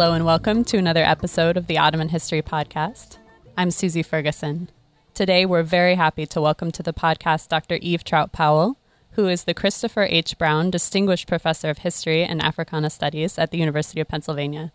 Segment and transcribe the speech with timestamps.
[0.00, 3.18] Hello and welcome to another episode of the Ottoman History Podcast.
[3.58, 4.70] I'm Susie Ferguson.
[5.12, 7.74] Today we're very happy to welcome to the podcast Dr.
[7.82, 8.78] Eve Troutt Powell,
[9.10, 10.38] who is the Christopher H.
[10.38, 14.72] Browne Distinguished Professor of History and Africana Studies at the University of Pennsylvania.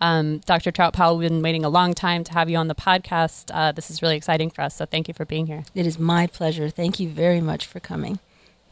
[0.00, 0.72] Um, Dr.
[0.72, 3.50] Troutt Powell, we've been waiting a long time to have you on the podcast.
[3.52, 5.64] Uh, this is really exciting for us, so thank you for being here.
[5.74, 6.70] It is my pleasure.
[6.70, 8.18] Thank you very much for coming.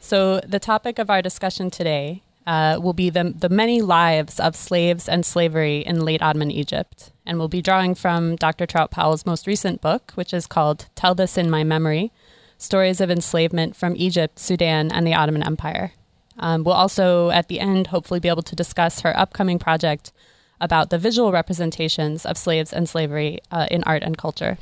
[0.00, 4.56] So, the topic of our discussion today uh, will be the, the many lives of
[4.56, 7.12] slaves and slavery in late Ottoman Egypt.
[7.24, 8.66] And we'll be drawing from Dr.
[8.66, 12.12] Troutt Powell's most recent book, which is called Tell This in My Memory
[12.58, 15.92] Stories of Enslavement from Egypt, Sudan, and the Ottoman Empire.
[16.38, 20.12] Um, we'll also, at the end, hopefully be able to discuss her upcoming project
[20.60, 24.58] about the visual representations of slaves and slavery uh, in art and culture.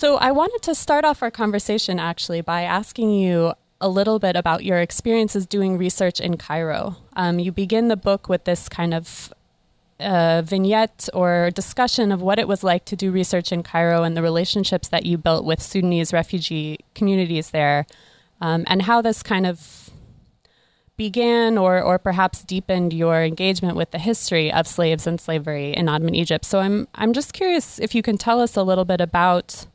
[0.00, 4.34] So, I wanted to start off our conversation actually by asking you a little bit
[4.34, 6.96] about your experiences doing research in Cairo.
[7.16, 9.30] Um, you begin the book with this kind of
[10.00, 14.16] uh, vignette or discussion of what it was like to do research in Cairo and
[14.16, 17.84] the relationships that you built with Sudanese refugee communities there,
[18.40, 19.90] um, and how this kind of
[20.96, 25.90] began or, or perhaps deepened your engagement with the history of slaves and slavery in
[25.90, 26.46] Ottoman Egypt.
[26.46, 29.66] So I'm I'm just curious if you can tell us a little bit about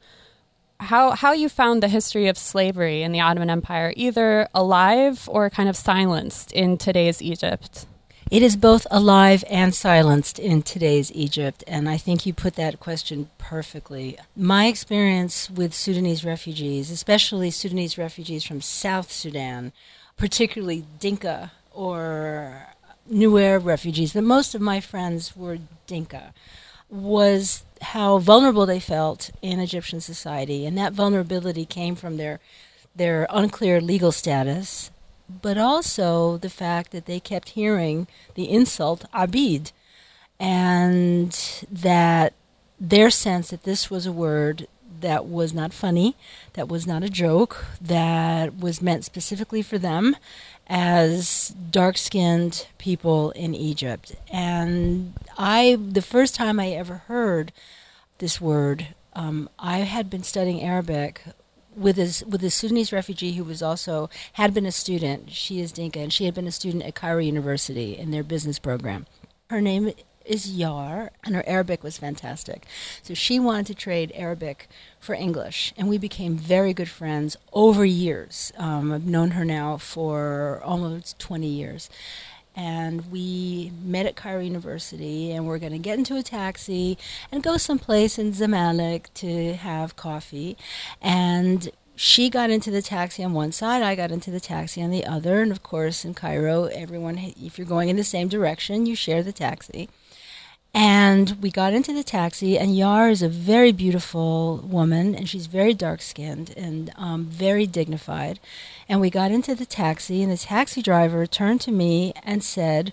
[0.80, 5.50] how how you found the history of slavery in the Ottoman Empire either alive or
[5.50, 7.86] kind of silenced in today's Egypt.
[8.32, 12.80] It is both alive and silenced in today's Egypt, and I think you put that
[12.80, 14.18] question perfectly.
[14.36, 19.74] My experience with Sudanese refugees, especially Sudanese refugees from South Sudan,
[20.18, 22.68] particularly Dinka or
[23.08, 26.34] Nuer refugees, but most of my friends were Dinka,
[26.90, 32.40] was how vulnerable they felt in Egyptian society, and that vulnerability came from their
[32.96, 34.90] their unclear legal status,
[35.42, 39.74] but also the fact that they kept hearing the insult abid,
[40.40, 42.34] and that
[42.80, 44.68] their sense that this was a word
[45.02, 46.16] that was not funny,
[46.54, 50.16] that was not a joke, that was meant specifically for them,
[50.68, 54.16] as dark skinned people in Egypt.
[54.32, 57.52] And I, the first time I ever heard
[58.18, 61.22] this word, um, I had been studying Arabic
[61.76, 65.32] with this with a Sudanese refugee who was also had been a student.
[65.32, 68.60] She is Dinka, and she had been a student at Cairo University in their business
[68.60, 69.06] program.
[69.50, 69.92] Her name
[70.26, 72.66] is Yar, and her Arabic was fantastic.
[73.04, 74.68] So she wanted to trade Arabic
[75.00, 78.52] for English, and we became very good friends over years.
[78.58, 81.90] Um, I've known her now for almost 20 years.
[82.58, 86.98] And we met at Cairo University, and we're going to get into a taxi
[87.30, 90.56] and go someplace in Zamalek to have coffee.
[91.02, 94.90] And she got into the taxi on one side, I got into the taxi on
[94.90, 95.42] the other.
[95.42, 99.24] And of course, in Cairo, everyone, if you're going in the same direction, you share
[99.24, 99.90] the taxi.
[100.78, 105.46] And we got into the taxi, and Yar is a very beautiful woman, and she's
[105.46, 108.42] very dark skinned and um, very dignified.
[108.90, 112.92] And we got into the taxi, and the taxi driver turned to me and said,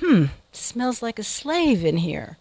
[0.00, 2.36] Hmm, smells like a slave in here.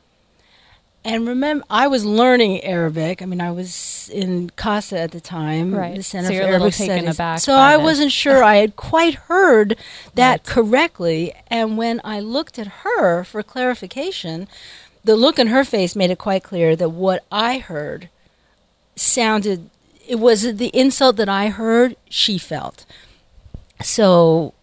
[1.06, 3.22] And remember, I was learning Arabic.
[3.22, 5.96] I mean, I was in CASA at the time, right.
[5.96, 7.44] the Center so for Arabic Studies.
[7.44, 9.78] So I wasn't sure I had quite heard
[10.16, 10.44] that right.
[10.44, 11.32] correctly.
[11.48, 14.48] And when I looked at her for clarification,
[15.04, 18.10] the look in her face made it quite clear that what I heard
[18.96, 19.70] sounded.
[20.08, 21.96] It was the insult that I heard.
[22.10, 22.84] She felt.
[23.80, 24.55] So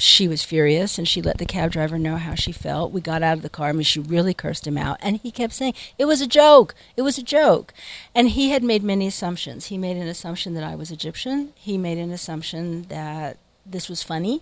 [0.00, 2.92] she was furious and she let the cab driver know how she felt.
[2.92, 3.72] We got out of the car.
[3.72, 4.98] Mean, she really cursed him out.
[5.00, 6.74] And he kept saying, It was a joke.
[6.96, 7.72] It was a joke.
[8.14, 9.66] And he had made many assumptions.
[9.66, 14.02] He made an assumption that I was Egyptian, he made an assumption that this was
[14.02, 14.40] funny.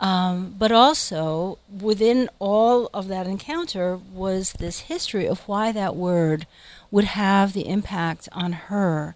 [0.00, 6.46] Um, but also, within all of that encounter was this history of why that word
[6.90, 9.14] would have the impact on her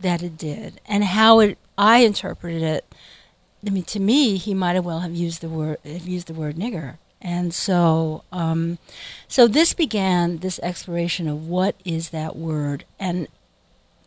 [0.00, 2.91] that it did and how it, I interpreted it
[3.66, 6.34] I mean, to me, he might as well have used the word have used the
[6.34, 6.98] word nigger.
[7.20, 8.78] And so, um,
[9.28, 13.28] so this began this exploration of what is that word, and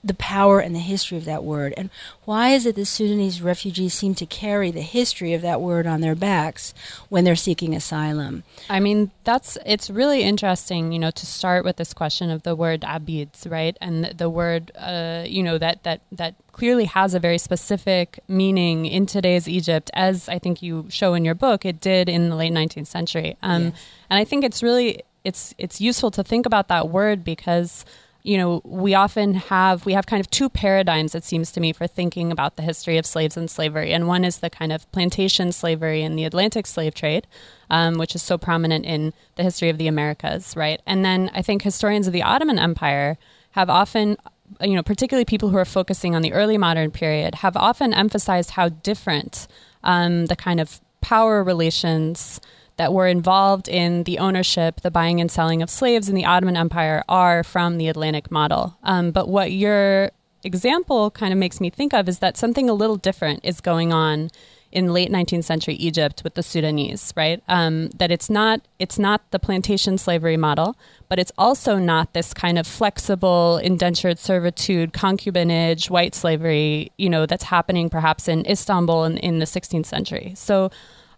[0.05, 1.73] the power and the history of that word.
[1.75, 1.89] And
[2.25, 6.01] why is it that Sudanese refugees seem to carry the history of that word on
[6.01, 6.75] their backs
[7.09, 8.43] when they're seeking asylum?
[8.69, 12.55] I mean, that's it's really interesting, you know, to start with this question of the
[12.55, 13.75] word abids, right?
[13.81, 18.85] And the word, uh, you know, that that that clearly has a very specific meaning
[18.85, 22.35] in today's Egypt, as I think you show in your book, it did in the
[22.35, 23.37] late 19th century.
[23.41, 23.73] Um, yes.
[24.11, 27.83] And I think it's really it's it's useful to think about that word because
[28.25, 31.71] you know we often have we have kind of two paradigms it seems to me
[31.71, 33.93] for thinking about the history of slaves and slavery.
[33.93, 37.27] And one is the kind of plantation slavery and the atlantic slave trade
[37.69, 40.81] um, which is so prominent in the history of the americas right?
[40.87, 43.17] And then i think historians of the ottoman empire
[43.51, 44.17] have often
[44.59, 48.51] you know particularly people who are focusing on the early modern period have often emphasized
[48.51, 49.47] how different
[49.83, 52.41] um, the kind of power relations
[52.77, 56.57] that were involved in the ownership, the buying and selling of slaves in the Ottoman
[56.57, 58.77] Empire are from the Atlantic model.
[58.83, 60.11] Um, but what your
[60.43, 63.91] example kind of makes me think of is that something a little different is going
[63.91, 64.29] on
[64.75, 67.41] in late 19th century Egypt with the Sudanese, right?
[67.47, 70.75] Um, that it's not it's not the plantation slavery model,
[71.07, 77.25] but it's also not this kind of flexible indentured servitude, concubinage, white slavery, you know,
[77.25, 80.33] that's happening perhaps in Istanbul in, in the 16th century.
[80.35, 80.71] So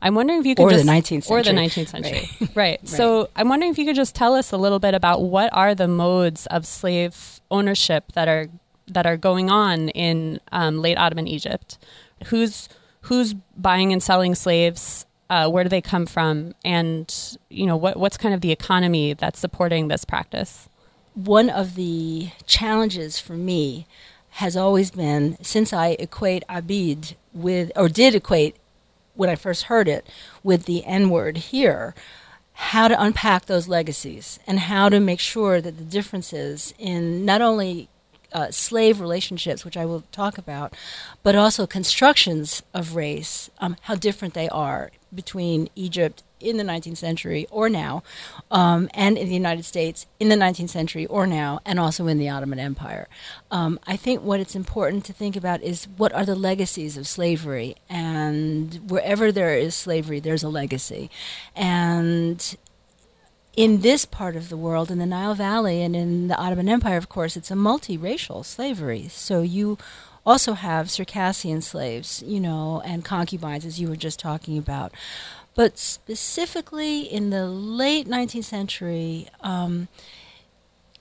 [0.07, 1.36] I'm wondering if you could or just, the 19th century.
[1.36, 2.80] or the 19th century, Right.
[2.80, 2.88] right.
[2.88, 5.75] So I'm wondering if you could just tell us a little bit about what are
[5.75, 8.48] the modes of slave ownership that are
[8.88, 11.77] that are going on in um, late Ottoman Egypt.
[12.27, 12.69] Who's
[13.01, 15.06] who's buying and selling slaves?
[15.30, 16.56] Uh, where do they come from?
[16.63, 17.13] And
[17.50, 20.69] you know what what's kind of the economy that's supporting this practice?
[21.15, 23.88] one of the challenges for me
[24.30, 28.56] has always been since I equate Abid with, or did equate
[29.17, 30.07] when I first heard it,
[30.43, 31.93] with the N word here,
[32.53, 37.41] how to unpack those legacies and how to make sure that the differences in not
[37.41, 37.89] only
[38.33, 40.75] uh, slave relationships, which I will talk about,
[41.23, 46.98] but also constructions of race, um, how different they are between Egypt in the 19th
[46.98, 48.04] century or now,
[48.51, 52.18] um, and in the United States in the 19th century or now, and also in
[52.18, 53.07] the Ottoman Empire.
[53.50, 57.07] Um, I think what it's important to think about is what are the legacies of
[57.07, 61.09] slavery, and wherever there is slavery, there's a legacy,
[61.56, 62.57] and
[63.57, 66.95] in this part of the world, in the Nile Valley and in the Ottoman Empire,
[66.95, 69.07] of course, it's a multiracial slavery.
[69.07, 69.80] So you
[70.27, 74.91] also have Circassian slaves, you know, and concubines, as you were just talking about.
[75.56, 79.88] But specifically in the late 19th century, um,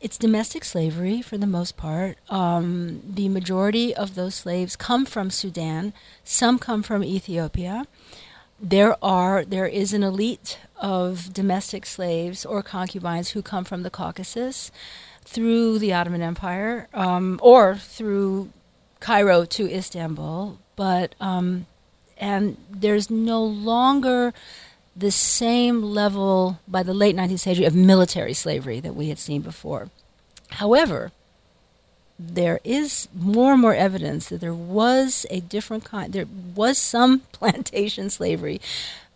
[0.00, 2.18] it's domestic slavery for the most part.
[2.30, 5.92] Um, the majority of those slaves come from Sudan.
[6.22, 7.86] Some come from Ethiopia.
[8.60, 13.90] There are there is an elite of domestic slaves or concubines who come from the
[13.90, 14.70] Caucasus
[15.22, 18.50] through the Ottoman Empire um, or through
[19.06, 20.58] Cairo to Istanbul.
[20.74, 21.66] But um,
[22.18, 24.34] and there's no longer
[24.96, 29.42] the same level by the late 19th century of military slavery that we had seen
[29.42, 29.90] before.
[30.48, 31.12] However,
[32.18, 36.26] there is more and more evidence that there was a different kind, there
[36.56, 38.60] was some plantation slavery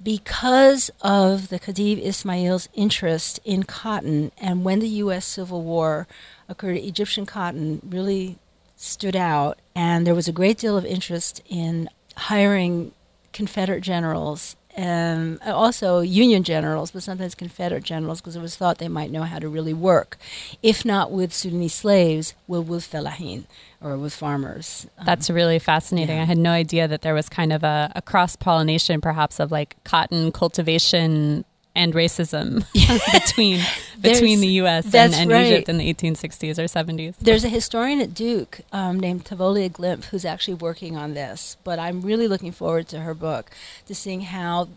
[0.01, 4.31] because of the Khedive Ismail's interest in cotton.
[4.39, 5.27] And when the U.S.
[5.27, 6.07] Civil War
[6.49, 8.39] occurred, Egyptian cotton really
[8.81, 12.93] stood out, and there was a great deal of interest in hiring
[13.33, 18.89] Confederate generals, um, also Union generals, but sometimes Confederate generals, because it was thought they
[18.89, 20.17] might know how to really work,
[20.63, 23.45] if not with Sudanese slaves, well, with fellahin
[23.83, 24.87] or with farmers.
[24.99, 26.17] Um, That's really fascinating.
[26.17, 26.23] yeah.
[26.23, 29.53] I had no idea that there was kind of a, a cross pollination, perhaps, of
[29.53, 31.45] like cotton cultivation
[31.81, 32.65] and racism
[33.13, 33.61] between
[34.01, 34.95] between the U.S.
[34.95, 35.47] and, and right.
[35.47, 37.17] Egypt in the 1860s or 70s.
[37.19, 41.79] There's a historian at Duke um, named Tavolia Glimp who's actually working on this, but
[41.79, 43.51] I'm really looking forward to her book
[43.87, 44.69] to seeing how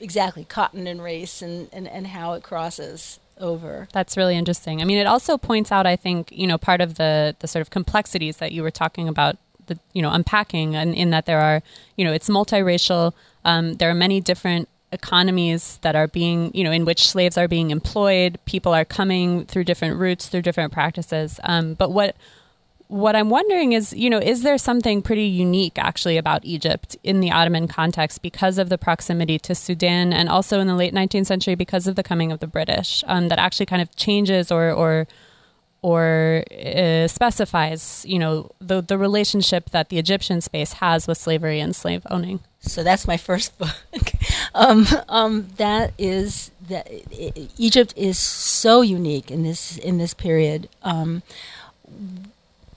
[0.00, 3.88] exactly cotton and race and, and, and how it crosses over.
[3.92, 4.80] That's really interesting.
[4.80, 7.60] I mean, it also points out, I think, you know, part of the the sort
[7.60, 9.36] of complexities that you were talking about,
[9.66, 11.62] the you know, unpacking, and in that there are,
[11.96, 13.12] you know, it's multiracial.
[13.44, 17.48] Um, there are many different economies that are being, you know, in which slaves are
[17.48, 18.38] being employed.
[18.46, 21.38] People are coming through different routes, through different practices.
[21.44, 22.16] Um, but what
[22.88, 27.20] what I'm wondering is, you know, is there something pretty unique actually about Egypt in
[27.20, 31.26] the Ottoman context because of the proximity to Sudan and also in the late 19th
[31.26, 34.70] century because of the coming of the British um, that actually kind of changes or
[34.70, 35.06] or
[35.84, 41.60] or uh, specifies, you know, the the relationship that the Egyptian space has with slavery
[41.60, 42.40] and slave owning.
[42.60, 43.76] So that's my first book.
[44.54, 46.88] um, um, that is that
[47.58, 50.70] Egypt is so unique in this in this period.
[50.82, 51.22] Um,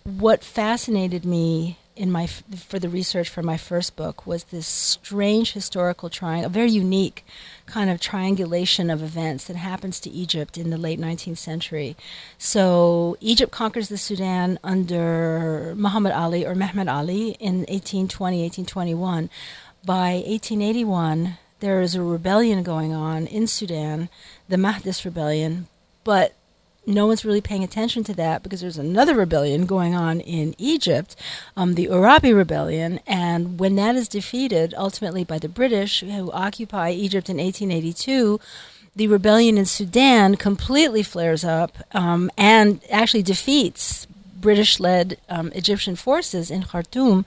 [0.04, 5.54] what fascinated me in my for the research for my first book was this strange
[5.54, 7.26] historical triangle, a very unique
[7.66, 11.98] kind of triangulation of events that happens to Egypt in the late 19th century.
[12.38, 19.30] So Egypt conquers the Sudan under Muhammad Ali or Mehmed Ali in 1820, 1821.
[19.86, 24.10] By 1881, there is a rebellion going on in Sudan,
[24.48, 25.68] the Mahdist rebellion,
[26.04, 26.34] but
[26.88, 31.16] no one's really paying attention to that because there's another rebellion going on in Egypt,
[31.56, 33.00] um, the Urabi rebellion.
[33.06, 38.40] And when that is defeated, ultimately by the British, who occupy Egypt in 1882,
[38.96, 44.08] the rebellion in Sudan completely flares up um, and actually defeats
[44.40, 47.26] British led um, Egyptian forces in Khartoum.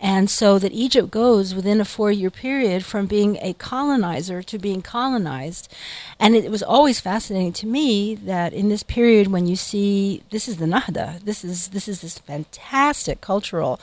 [0.00, 4.58] And so that Egypt goes within a four year period from being a colonizer to
[4.58, 5.72] being colonized.
[6.18, 10.48] And it was always fascinating to me that in this period when you see this
[10.48, 13.80] is the Nahda, this is this is this fantastic cultural,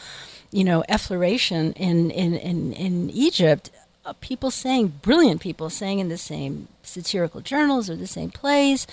[0.51, 3.71] you know, effloration in, in, in, in Egypt
[4.07, 8.87] uh, people saying, brilliant people saying in the same satirical journals or the same plays,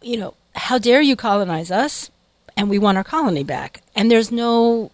[0.00, 2.10] you know, how dare you colonize us?
[2.56, 3.82] And we want our colony back.
[3.94, 4.90] And there's no,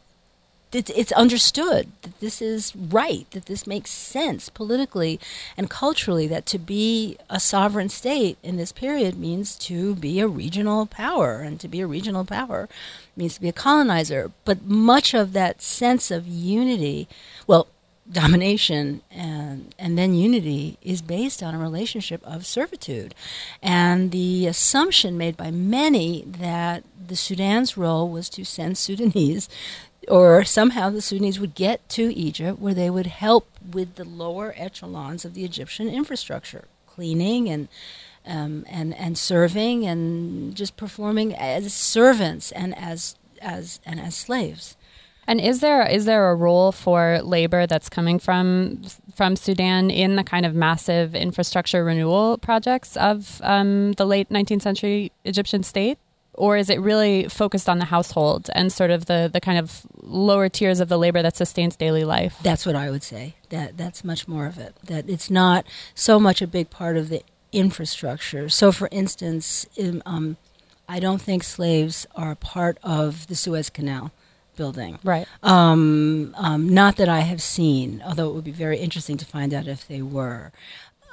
[0.73, 5.19] it's, it's understood that this is right, that this makes sense politically
[5.57, 10.29] and culturally, that to be a sovereign state in this period means to be a
[10.29, 12.69] regional power, and to be a regional power
[13.17, 14.31] means to be a colonizer.
[14.45, 17.09] But much of that sense of unity,
[17.47, 17.67] well,
[18.11, 23.15] domination and and then unity is based on a relationship of servitude.
[23.63, 29.49] And the assumption made by many that the Sudan's role was to send Sudanese
[30.09, 34.55] or somehow the Sudanese would get to Egypt where they would help with the lower
[34.57, 37.69] echelons of the Egyptian infrastructure cleaning and
[38.27, 44.77] um, and and serving and just performing as servants and as as and as slaves
[45.29, 48.83] and is there is there a role for labor that's coming from
[49.15, 54.63] from Sudan in the kind of massive infrastructure renewal projects of um, the late 19th
[54.63, 55.99] century Egyptian state?
[56.33, 59.83] Or is it really focused on the household and sort of the, the kind of
[60.01, 62.37] lower tiers of the labor that sustains daily life?
[62.43, 63.35] That's what I would say.
[63.51, 64.77] That that's much more of it.
[64.85, 68.49] That it's not so much a big part of the infrastructure.
[68.49, 70.37] So, for instance, in, um,
[70.89, 74.13] I don't think slaves are part of the Suez Canal
[74.59, 74.99] building.
[75.03, 75.27] Right.
[75.43, 79.55] Um, um, not that I have seen, although it would be very interesting to find
[79.55, 80.53] out if they were.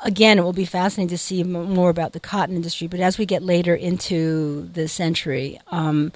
[0.04, 3.18] Again, it will be fascinating to see m- more about the cotton industry, but as
[3.18, 6.12] we get later into the century, um,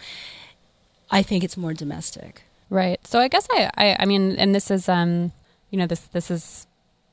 [1.10, 2.44] I think it's more domestic.
[2.70, 3.00] Right.
[3.08, 5.32] So I guess I, I, I mean, and this is, um,
[5.72, 6.68] you know, this this is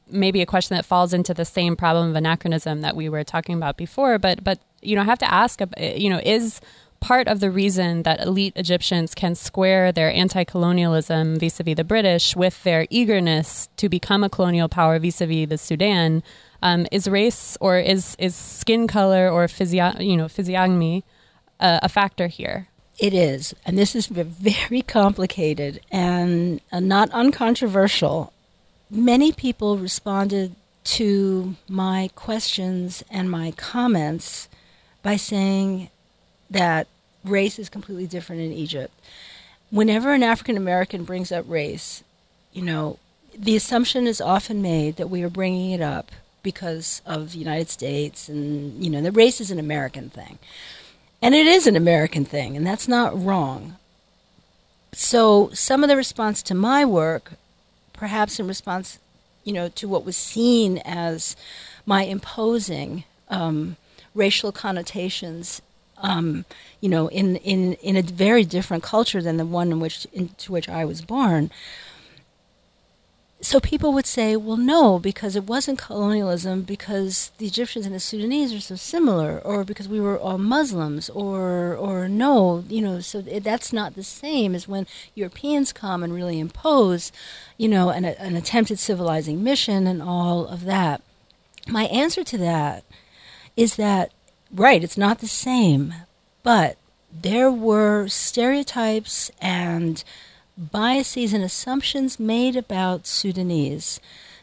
[0.08, 3.56] maybe a question that falls into the same problem of anachronism that we were talking
[3.56, 4.18] about before.
[4.18, 6.60] But but you know, I have to ask, you know, is
[7.00, 11.76] part of the reason that elite Egyptians can square their anti colonialism vis a vis
[11.76, 16.22] the British with their eagerness to become a colonial power vis a vis the Sudan
[16.62, 21.04] um, is race or is, is skin color or physio- you know, physiognomy
[21.60, 22.68] uh, a factor here?
[22.98, 23.54] It is.
[23.64, 28.32] And this is very complicated and uh, not uncontroversial.
[28.90, 34.48] Many people responded to my questions and my comments
[35.02, 35.90] by saying
[36.50, 36.86] that
[37.24, 38.94] race is completely different in Egypt.
[39.70, 42.02] Whenever an African American brings up race,
[42.52, 42.98] you know,
[43.36, 46.12] the assumption is often made that we are bringing it up
[46.42, 50.38] because of the United States and, you know, the race is an American thing.
[51.20, 53.76] And it is an American thing, and that's not wrong.
[54.92, 57.32] So, some of the response to my work,
[57.92, 58.98] perhaps in response,
[59.42, 61.34] you know, to what was seen as
[61.84, 63.76] my imposing um,
[64.14, 65.62] racial connotations
[65.98, 66.44] um,
[66.80, 70.52] you know, in, in, in a very different culture than the one in which, into
[70.52, 71.50] which I was born.
[73.42, 78.00] So people would say, well, no, because it wasn't colonialism, because the Egyptians and the
[78.00, 83.00] Sudanese are so similar, or because we were all Muslims, or, or no, you know,
[83.00, 87.12] so that's not the same as when Europeans come and really impose,
[87.58, 91.02] you know, an, an attempted civilizing mission and all of that.
[91.68, 92.84] My answer to that
[93.54, 94.12] is that
[94.52, 95.94] right, it's not the same,
[96.42, 96.76] but
[97.12, 100.02] there were stereotypes and
[100.56, 104.00] biases and assumptions made about Sudanese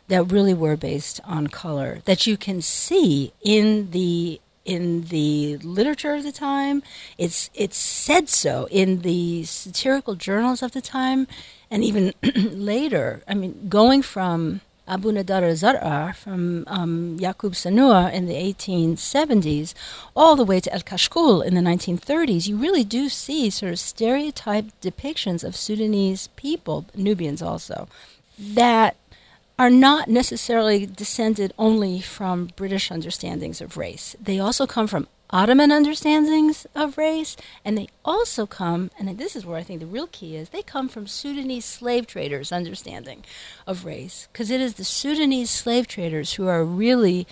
[0.08, 6.14] that really were based on color that you can see in the in the literature
[6.14, 6.84] of the time.
[7.18, 11.28] It's it's said so in the satirical journals of the time,
[11.70, 13.24] and even later.
[13.28, 19.74] I mean, going from Abu Naddara Zar'a from um, Yaqub Sanua in the 1870s,
[20.16, 23.80] all the way to El Kashkul in the 1930s, you really do see sort of
[23.80, 27.88] stereotyped depictions of Sudanese people, Nubians also,
[28.38, 28.98] that
[29.58, 34.16] are not necessarily descended only from British understandings of race.
[34.22, 37.36] They also come from Ottoman understandings of race,
[37.66, 40.62] and they also come, and this is where I think the real key is, they
[40.62, 43.26] come from Sudanese slave traders' understanding
[43.66, 47.26] of race, because it is the Sudanese slave traders who are really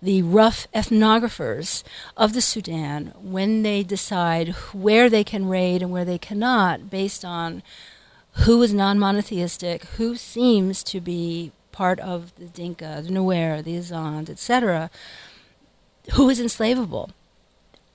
[0.00, 1.82] the rough ethnographers
[2.16, 7.24] of the Sudan when they decide where they can raid and where they cannot based
[7.24, 7.64] on
[8.44, 13.76] who is non monotheistic, who seems to be part of the Dinka, the Nuer, the
[13.76, 14.90] Azand, etc.,
[16.14, 17.10] who is enslavable.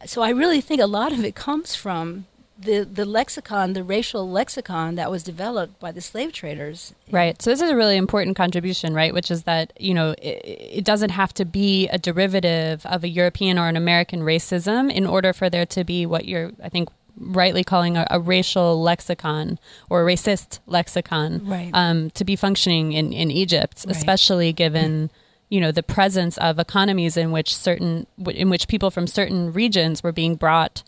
[0.05, 2.25] So I really think a lot of it comes from
[2.63, 6.93] the, the lexicon, the racial lexicon that was developed by the slave traders.
[7.11, 7.41] Right.
[7.41, 9.13] So this is a really important contribution, right?
[9.13, 10.41] Which is that you know it,
[10.77, 15.05] it, doesn't have to be a derivative of a European or an American racism in
[15.05, 19.59] order for there to be what you're, I think, rightly calling a, a racial lexicon
[19.89, 21.71] or a racist lexicon right.
[21.73, 23.95] um, to be functioning in in Egypt, right.
[23.95, 25.09] especially given.
[25.53, 30.01] You know the presence of economies in which certain in which people from certain regions
[30.03, 30.83] were being brought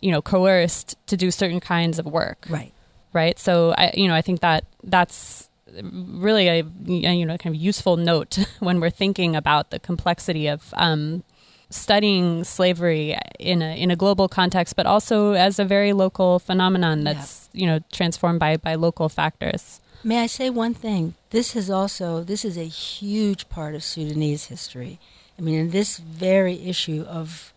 [0.00, 2.46] you know coerced to do certain kinds of work.
[2.48, 2.72] Right.
[3.12, 3.38] Right?
[3.38, 5.48] So i you know i think that that's
[5.82, 10.72] really a you know kind of useful note when we're thinking about the complexity of
[10.76, 11.22] um,
[11.70, 17.04] studying slavery in a in a global context but also as a very local phenomenon
[17.04, 17.60] that's yeah.
[17.60, 22.22] you know transformed by by local factors may i say one thing this is also
[22.22, 24.98] this is a huge part of sudanese history
[25.38, 27.52] i mean in this very issue of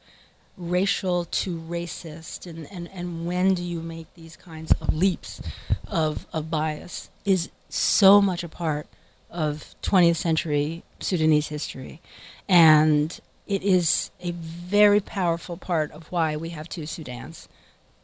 [0.58, 5.42] racial to racist and, and, and when do you make these kinds of leaps
[5.88, 8.86] of, of bias is so much a part
[9.32, 12.02] of 20th century Sudanese history.
[12.48, 17.48] And it is a very powerful part of why we have two Sudans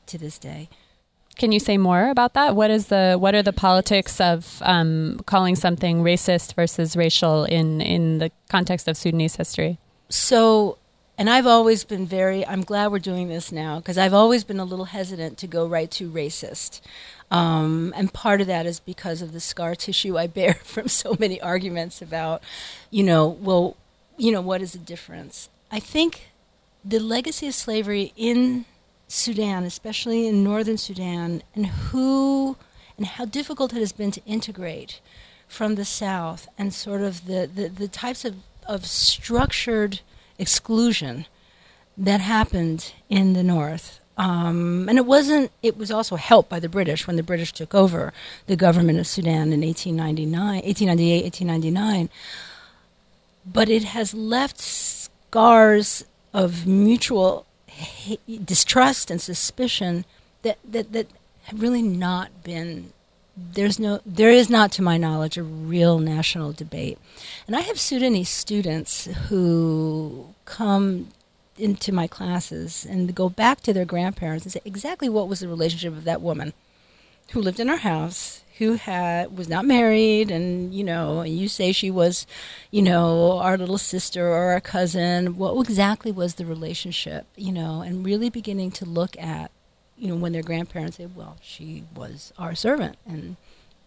[0.07, 0.69] to this day.
[1.37, 2.55] Can you say more about that?
[2.55, 7.81] What is the what are the politics of um, calling something racist versus racial in
[7.81, 9.77] in the context of Sudanese history?
[10.09, 10.77] So
[11.17, 14.59] and I've always been very, I'm glad we're doing this now because I've always been
[14.59, 16.79] a little hesitant to go right to racist.
[17.31, 21.17] Um, and part of that is because of the scar tissue I bear from so
[21.19, 22.43] many arguments about,
[22.91, 23.75] you know, well,
[24.15, 25.49] you know, what is the difference?
[25.71, 26.29] I think
[26.85, 28.65] the legacy of slavery in
[29.07, 32.57] Sudan, especially in northern Sudan, and who
[32.97, 34.99] and how difficult it has been to integrate
[35.47, 38.35] from the south and sort of the, the, the types of,
[38.67, 40.01] of structured
[40.37, 41.25] exclusion
[41.97, 43.99] that happened in the North.
[44.17, 47.75] Um, and it wasn't, it was also helped by the British when the British took
[47.75, 48.13] over
[48.47, 52.09] the government of Sudan in 1899, 1898, 1899.
[53.45, 57.46] But it has left scars of mutual
[58.43, 60.05] distrust and suspicion
[60.43, 61.07] that, that, that
[61.43, 62.91] have really not been
[63.37, 66.97] there's no there is not to my knowledge a real national debate.
[67.45, 71.09] And i have sudanese students who come
[71.57, 75.47] into my classes and go back to their grandparents and say exactly what was the
[75.47, 76.53] relationship of that woman
[77.31, 81.47] who lived in our house who had was not married and you know and you
[81.47, 82.25] say she was
[82.71, 87.81] you know our little sister or our cousin what exactly was the relationship you know
[87.81, 89.51] and really beginning to look at
[89.97, 92.97] you know, when their grandparents say, well, she was our servant.
[93.05, 93.35] And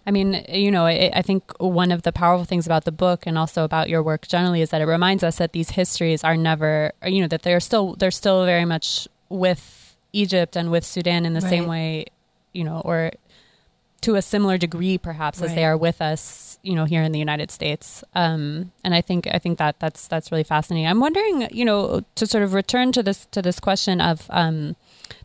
[0.06, 3.26] I mean, you know, I, I, think one of the powerful things about the book
[3.26, 6.37] and also about your work generally is that it reminds us that these histories are
[6.37, 11.24] never, you know, that they're still they're still very much with Egypt and with Sudan
[11.24, 11.50] in the right.
[11.50, 12.06] same way,
[12.52, 13.12] you know, or
[14.02, 15.48] to a similar degree perhaps right.
[15.48, 18.02] as they are with us, you know, here in the United States.
[18.14, 20.86] Um, and I think I think that that's that's really fascinating.
[20.86, 24.76] I'm wondering, you know, to sort of return to this to this question of um,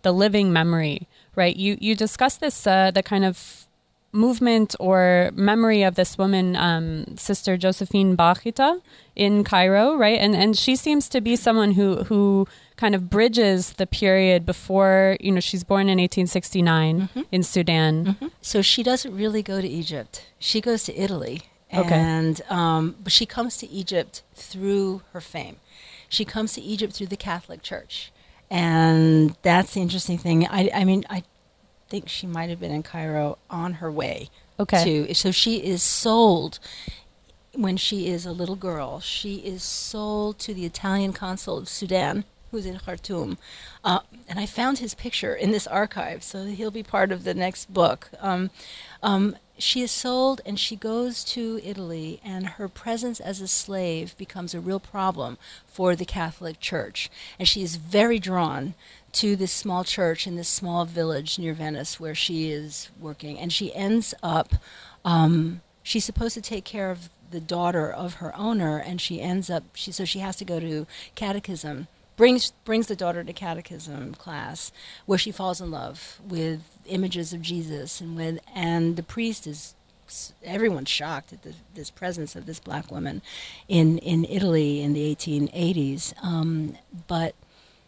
[0.01, 1.55] the living memory, right?
[1.55, 3.67] You you discuss this uh, the kind of
[4.11, 8.81] movement or memory of this woman, um, Sister Josephine Bakhita
[9.15, 10.19] in Cairo, right?
[10.19, 15.17] And and she seems to be someone who who kind of bridges the period before
[15.19, 17.21] you know she's born in 1869 mm-hmm.
[17.31, 18.05] in Sudan.
[18.05, 18.27] Mm-hmm.
[18.41, 20.27] So she doesn't really go to Egypt.
[20.39, 21.95] She goes to Italy, okay.
[21.95, 25.57] and um, but she comes to Egypt through her fame.
[26.09, 28.11] She comes to Egypt through the Catholic Church
[28.49, 30.47] and that's the interesting thing.
[30.47, 31.23] I, I mean, I
[31.89, 34.29] think she might have been in Cairo on her way.
[34.59, 35.05] Okay.
[35.07, 36.59] To, so she is sold
[37.53, 38.99] when she is a little girl.
[38.99, 42.25] She is sold to the Italian consul of Sudan,
[42.55, 43.37] who's in Khartoum.
[43.83, 47.33] Uh, and I found his picture in this archive, so he'll be part of the
[47.33, 48.09] next book.
[48.19, 48.49] Um,
[49.03, 54.15] um, she is sold and she goes to Italy, and her presence as a slave
[54.17, 55.37] becomes a real problem
[55.67, 57.09] for the Catholic Church.
[57.37, 58.73] And she is very drawn
[59.13, 63.37] to this small church in this small village near Venice where she is working.
[63.37, 64.55] And she ends up,
[65.03, 69.49] um, she's supposed to take care of the daughter of her owner, and she ends
[69.49, 74.13] up, she, so she has to go to catechism brings brings the daughter to catechism
[74.13, 74.71] class
[75.05, 79.75] where she falls in love with images of Jesus and with and the priest is
[80.43, 83.21] everyone's shocked at the, this presence of this black woman
[83.67, 87.35] in in Italy in the 1880s um, but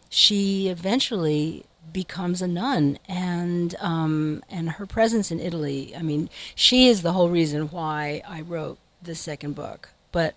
[0.08, 6.88] she eventually becomes a nun and um, and her presence in Italy I mean she
[6.88, 9.90] is the whole reason why I wrote the second book.
[10.12, 10.34] But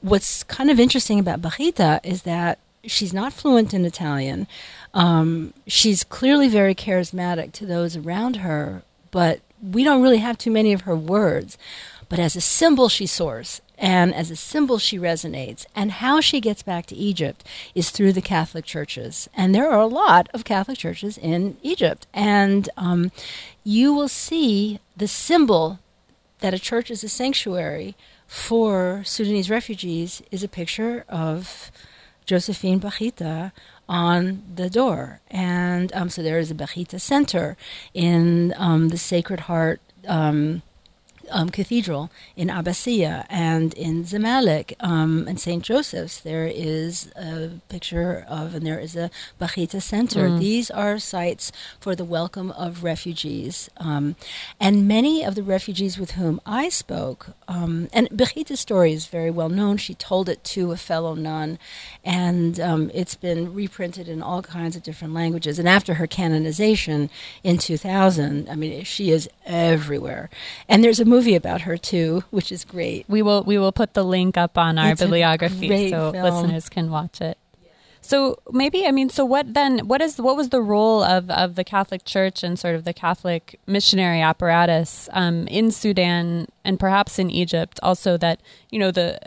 [0.00, 4.46] what's kind of interesting about Bakhita is that she's not fluent in Italian.
[4.92, 10.50] Um, she's clearly very charismatic to those around her, but we don't really have too
[10.50, 11.56] many of her words.
[12.08, 15.66] But as a symbol, she soars, and as a symbol, she resonates.
[15.74, 17.44] And how she gets back to Egypt
[17.74, 19.28] is through the Catholic churches.
[19.34, 22.06] And there are a lot of Catholic churches in Egypt.
[22.12, 23.10] And um,
[23.64, 25.80] you will see the symbol
[26.40, 31.70] that a church is a sanctuary for Sudanese refugees is a picture of
[32.26, 33.52] Josephine Bakhita
[33.88, 35.20] on the door.
[35.30, 37.56] And um, so there is a Bakhita Center
[37.92, 40.62] in um, the Sacred Heart um,
[41.30, 45.62] um, cathedral in Abbasiyah and in Zamalek um, and St.
[45.62, 46.20] Joseph's.
[46.20, 49.10] There is a picture of, and there is a
[49.40, 50.28] Bakhita Center.
[50.28, 50.38] Mm.
[50.40, 53.70] These are sites for the welcome of refugees.
[53.76, 54.16] Um,
[54.60, 59.30] and many of the refugees with whom I spoke, um, and Bakhita's story is very
[59.30, 59.76] well known.
[59.76, 61.58] She told it to a fellow nun,
[62.04, 65.58] and um, it's been reprinted in all kinds of different languages.
[65.58, 67.10] And after her canonization
[67.42, 70.30] in 2000, I mean, she is everywhere.
[70.68, 73.04] And there's a movie about her too, which is great.
[73.08, 76.24] We will we will put the link up on our it's bibliography so film.
[76.24, 77.38] listeners can watch it.
[78.00, 81.54] So maybe I mean so what then what is what was the role of, of
[81.54, 87.18] the Catholic Church and sort of the Catholic missionary apparatus um, in Sudan and perhaps
[87.18, 89.18] in Egypt also that you know the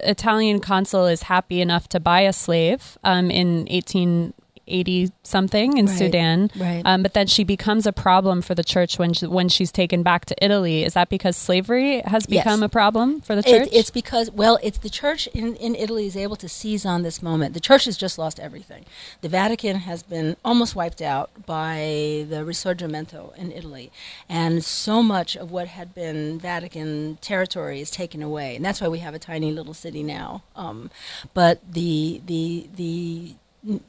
[0.00, 4.32] Italian consul is happy enough to buy a slave um, in 18
[4.66, 6.50] 80 something in right, Sudan.
[6.56, 6.82] Right.
[6.84, 10.02] Um, but then she becomes a problem for the church when she, when she's taken
[10.02, 10.84] back to Italy.
[10.84, 12.66] Is that because slavery has become yes.
[12.66, 13.68] a problem for the church?
[13.68, 17.02] It, it's because, well, it's the church in, in Italy is able to seize on
[17.02, 17.54] this moment.
[17.54, 18.84] The church has just lost everything.
[19.20, 23.90] The Vatican has been almost wiped out by the Risorgimento in Italy.
[24.28, 28.56] And so much of what had been Vatican territory is taken away.
[28.56, 30.42] And that's why we have a tiny little city now.
[30.54, 30.90] Um,
[31.34, 33.34] but the, the, the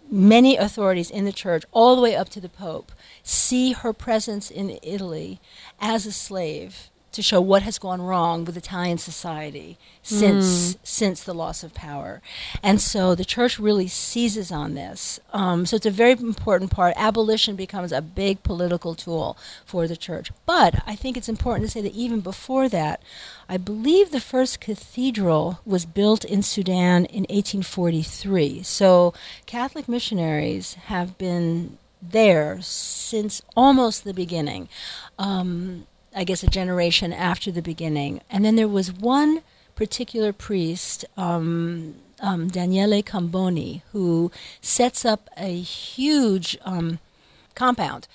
[0.09, 2.91] many authorities in the church, all the way up to the Pope,
[3.23, 5.39] see her presence in Italy
[5.79, 10.77] as a slave to show what has gone wrong with Italian society since mm.
[10.83, 12.21] since the loss of power,
[12.61, 15.19] and so the church really seizes on this.
[15.33, 16.93] Um, so it's a very important part.
[16.95, 20.31] Abolition becomes a big political tool for the church.
[20.45, 23.01] But I think it's important to say that even before that,
[23.49, 28.63] I believe the first cathedral was built in Sudan in 1843.
[28.63, 29.13] So
[29.45, 34.69] Catholic missionaries have been there since almost the beginning.
[35.17, 38.21] Um, I guess, a generation after the beginning.
[38.27, 39.41] And then there was one
[39.75, 46.97] particular priest, um, um, Daniele Comboni, who sets up a huge um,
[47.53, 48.07] compound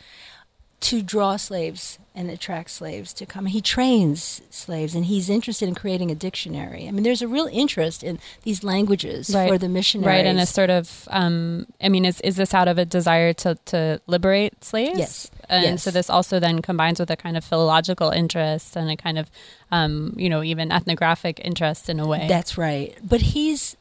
[0.83, 3.47] to draw slaves and attract slaves to come.
[3.47, 6.87] He trains slaves and he's interested in creating a dictionary.
[6.87, 9.49] I mean, there's a real interest in these languages right.
[9.49, 10.19] for the missionaries.
[10.19, 13.33] Right, and a sort of, um, I mean, is, is this out of a desire
[13.35, 14.99] to, to liberate slaves?
[14.99, 15.31] Yes.
[15.49, 15.83] And yes.
[15.85, 19.31] so this also then combines with a kind of philological interest and a kind of,
[19.71, 22.27] um, you know, even ethnographic interest in a way.
[22.29, 22.95] That's right.
[23.03, 23.77] But he's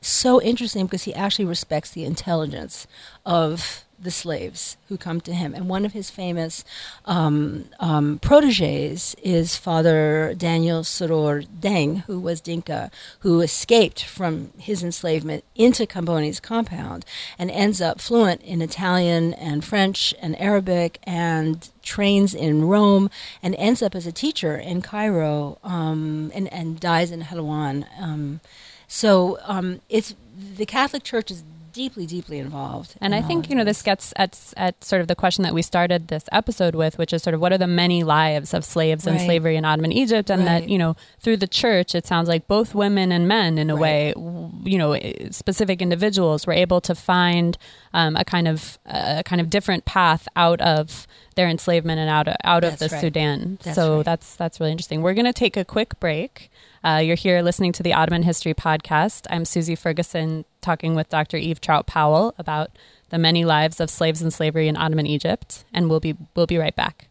[0.00, 2.86] so interesting because he actually respects the intelligence
[3.24, 5.54] of the slaves who come to him.
[5.54, 6.64] And one of his famous
[7.04, 14.82] um, um, proteges is Father Daniel Sorur Deng, who was Dinka, who escaped from his
[14.82, 17.04] enslavement into Comboni's compound
[17.38, 23.10] and ends up fluent in Italian and French and Arabic and trains in Rome
[23.42, 27.86] and ends up as a teacher in Cairo um, and, and dies in Helwan.
[28.00, 28.40] Um,
[28.88, 30.14] so um, it's
[30.56, 31.42] the Catholic Church is
[31.76, 32.94] deeply, deeply involved.
[33.02, 35.52] And in I think, you know, this gets at, at sort of the question that
[35.52, 38.64] we started this episode with, which is sort of what are the many lives of
[38.64, 40.30] slaves and slavery in Ottoman Egypt?
[40.30, 40.62] And right.
[40.62, 43.74] that, you know, through the church, it sounds like both women and men, in a
[43.74, 44.16] right.
[44.16, 44.98] way, you know,
[45.30, 47.58] specific individuals were able to find
[47.92, 52.26] um, a kind of a kind of different path out of their enslavement and out
[52.26, 53.00] of, out of the right.
[53.00, 53.58] Sudan.
[53.62, 55.02] That's so that's that's really interesting.
[55.02, 56.50] We're going to take a quick break.
[56.86, 59.26] Uh, you're here listening to the Ottoman History Podcast.
[59.28, 61.36] I'm Susie Ferguson talking with Dr.
[61.36, 62.70] Eve Troutt Powell about
[63.10, 66.58] the many lives of slaves and slavery in Ottoman Egypt, and we'll be we'll be
[66.58, 67.08] right back.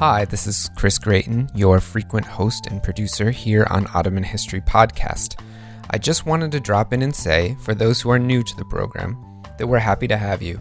[0.00, 5.38] Hi, this is Chris Gratien, your frequent host and producer here on Ottoman History Podcast.
[5.90, 8.64] I just wanted to drop in and say, for those who are new to the
[8.64, 9.22] program,
[9.58, 10.58] that we're happy to have you.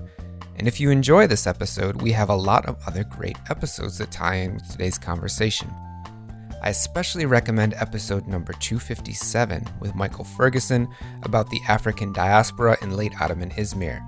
[0.57, 4.11] And if you enjoy this episode, we have a lot of other great episodes that
[4.11, 5.73] tie in with today's conversation.
[6.61, 10.85] I especially recommend episode number 257 with Michael Ferguson
[11.23, 14.01] about the African diaspora in late Ottoman Izmir,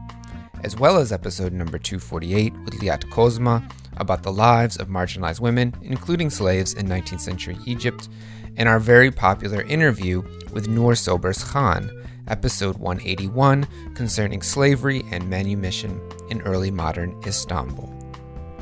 [0.66, 3.66] as well as episode number 248 with Liat Kozma
[4.02, 8.10] about the lives of marginalized women, including slaves in 19th century Egypt,
[8.58, 11.90] and our very popular interview with Noor Sobers Khan,
[12.28, 17.90] episode 181, concerning slavery and manumission in early modern Istanbul.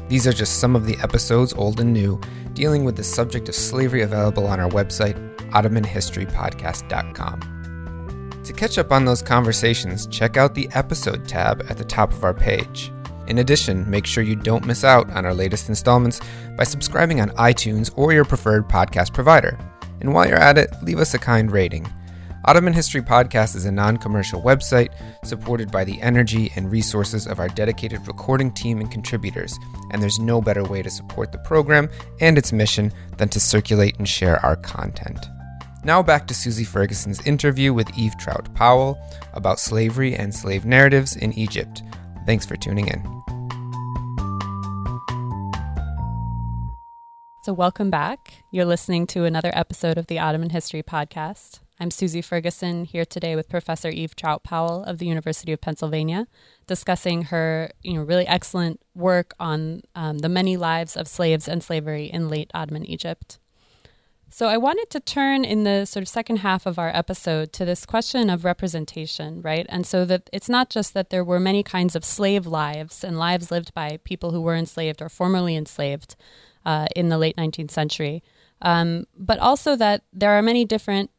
[0.10, 2.20] These are just some of the episodes, old and new,
[2.54, 5.16] dealing with the subject of slavery available on our website,
[5.52, 8.42] OttomanHistoryPodcast.com.
[8.44, 12.24] To catch up on those conversations, check out the episode tab at the top of
[12.24, 12.92] our page.
[13.30, 16.20] In addition, make sure you don't miss out on our latest installments
[16.58, 19.58] by subscribing on iTunes or your preferred podcast provider.
[20.02, 21.88] And while you're at it, leave us a kind rating.
[22.46, 24.90] Ottoman History Podcast is a non commercial website
[25.24, 29.60] supported by the energy and resources of our dedicated recording team and contributors,
[29.92, 31.90] and there's no better way to support the program
[32.22, 35.28] and its mission than to circulate and share our content.
[35.84, 38.98] Now back to Susie Ferguson's interview with Eve Troutt Powell
[39.34, 41.84] about slavery and slave narratives in Egypt.
[42.26, 43.19] Thanks for tuning in.
[47.42, 48.34] So, welcome back.
[48.52, 51.62] You're listening to another episode of the Ottoman History Podcast.
[51.80, 56.28] I'm Susie Ferguson here today with Professor Eve Troutt Powell of the University of Pennsylvania,
[56.68, 61.64] discussing her, you know, really excellent work on um, the many lives of slaves and
[61.64, 63.40] slavery in late Ottoman Egypt.
[64.30, 67.64] So, I wanted to turn in the sort of second half of our episode to
[67.64, 69.66] this question of representation, right?
[69.70, 73.18] And so that it's not just that there were many kinds of slave lives and
[73.18, 76.18] lives lived by people who were enslaved or formerly enslaved
[76.66, 78.24] uh, in the late 19th century,
[78.62, 81.12] um, but also that there are many different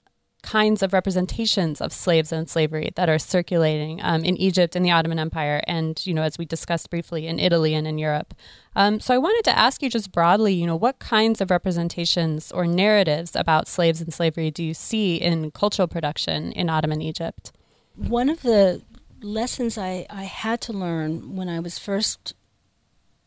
[0.42, 4.90] kinds of representations of slaves and slavery that are circulating um, in Egypt, in the
[4.90, 8.34] Ottoman Empire, and you know, as we discussed briefly, in Italy and in Europe.
[8.74, 12.52] Um, so I wanted to ask you just broadly, you know, what kinds of representations
[12.52, 17.52] or narratives about slaves and slavery do you see in cultural production in Ottoman Egypt?
[17.96, 18.82] One of the
[19.20, 22.34] lessons I, I had to learn when I was first,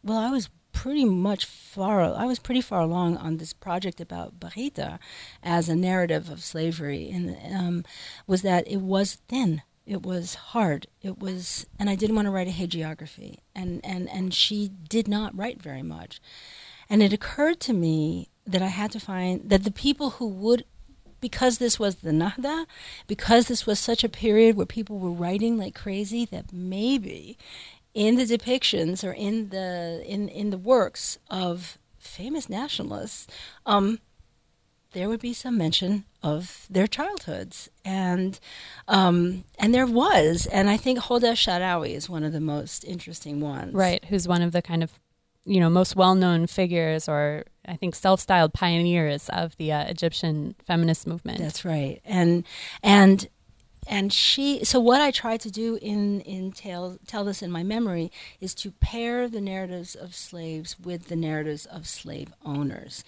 [0.03, 4.39] well, I was pretty much far I was pretty far along on this project about
[4.39, 4.99] Bakhita
[5.41, 7.09] as a narrative of slavery.
[7.09, 7.85] And um,
[8.27, 12.31] was that it was thin it was hard it was and I didn't want to
[12.31, 13.37] write a hagiography.
[13.55, 16.21] And and and she did not write very much.
[16.89, 20.65] And it occurred to me that I had to find that the people who would
[21.23, 22.65] because this was the Nahda,
[23.07, 27.37] because this was such a period where people were writing like crazy, that maybe
[27.93, 33.27] in the depictions or in the in in the works of famous nationalists,
[33.65, 33.99] um,
[34.93, 38.39] there would be some mention of their childhoods, and
[38.87, 43.39] um, and there was, and I think Hoda Sharawi is one of the most interesting
[43.39, 44.03] ones, right?
[44.05, 44.99] Who's one of the kind of
[45.45, 51.05] you know most well-known figures, or I think self-styled pioneers of the uh, Egyptian feminist
[51.05, 51.39] movement.
[51.39, 52.43] That's right, and
[52.81, 53.27] and
[53.87, 57.63] and she so what i try to do in in tell tell this in my
[57.63, 63.03] memory is to pair the narratives of slaves with the narratives of slave owners.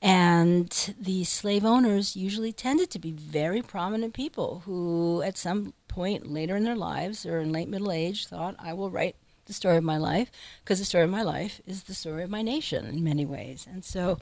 [0.00, 6.30] And the slave owners usually tended to be very prominent people who at some point
[6.30, 9.16] later in their lives or in late middle age thought i will write
[9.46, 10.30] the story of my life
[10.62, 13.66] because the story of my life is the story of my nation in many ways.
[13.68, 14.18] And so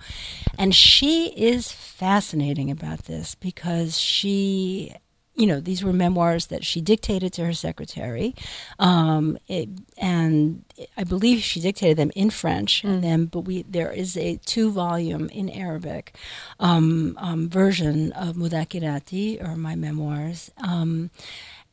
[0.58, 4.94] and she is fascinating about this because she
[5.38, 8.34] you know, these were memoirs that she dictated to her secretary,
[8.80, 10.64] um, it, and
[10.96, 12.82] I believe she dictated them in French.
[12.82, 12.88] Mm.
[12.88, 16.16] And then, but we there is a two-volume in Arabic
[16.58, 20.50] um, um, version of Mudakirati or my memoirs.
[20.58, 21.10] Um,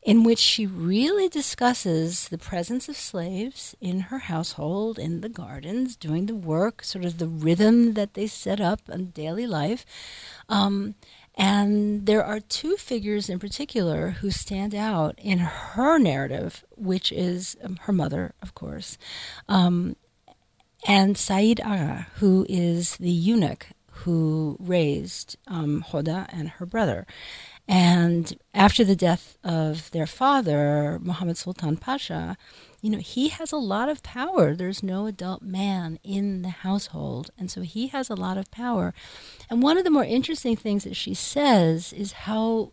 [0.02, 5.96] in which she really discusses the presence of slaves in her household, in the gardens,
[5.96, 9.84] doing the work, sort of the rhythm that they set up in daily life.
[11.36, 17.56] And there are two figures in particular who stand out in her narrative, which is
[17.62, 18.96] um, her mother, of course,
[19.48, 19.96] um,
[20.86, 27.06] and Said Aga, who is the eunuch who raised um, Hoda and her brother.
[27.66, 32.36] And after the death of their father, Muhammad Sultan Pasha,
[32.86, 34.54] you know, he has a lot of power.
[34.54, 37.32] There's no adult man in the household.
[37.36, 38.94] And so he has a lot of power.
[39.50, 42.70] And one of the more interesting things that she says is how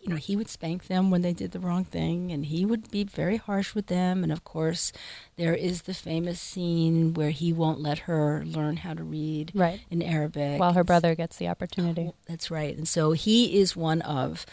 [0.00, 2.90] you know, he would spank them when they did the wrong thing, and he would
[2.90, 4.22] be very harsh with them.
[4.22, 4.92] And of course,
[5.36, 9.80] there is the famous scene where he won't let her learn how to read right.
[9.90, 10.60] in Arabic.
[10.60, 12.10] While her brother gets the opportunity.
[12.10, 12.76] Oh, that's right.
[12.76, 14.44] And so he is one of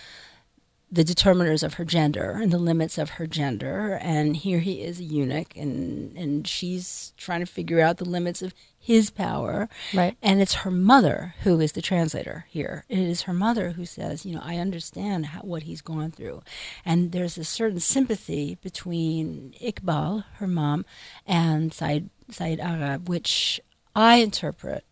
[0.91, 3.97] the determiners of her gender and the limits of her gender.
[4.01, 8.41] And here he is a eunuch, and, and she's trying to figure out the limits
[8.41, 9.69] of his power.
[9.93, 10.17] Right.
[10.21, 12.83] And it's her mother who is the translator here.
[12.89, 16.41] It is her mother who says, you know, I understand how, what he's gone through.
[16.83, 20.85] And there's a certain sympathy between Iqbal, her mom,
[21.25, 23.61] and Said, Said Arab, which
[23.95, 24.83] I interpret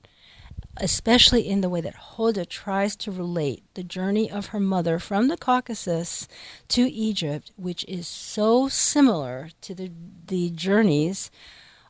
[0.79, 5.27] especially in the way that Hoda tries to relate the journey of her mother from
[5.27, 6.27] the Caucasus
[6.69, 9.91] to Egypt, which is so similar to the,
[10.27, 11.31] the journeys,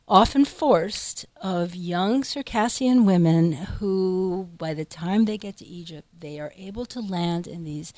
[0.08, 6.40] often forced, of young Circassian women who, by the time they get to Egypt, they
[6.40, 7.92] are able to land in these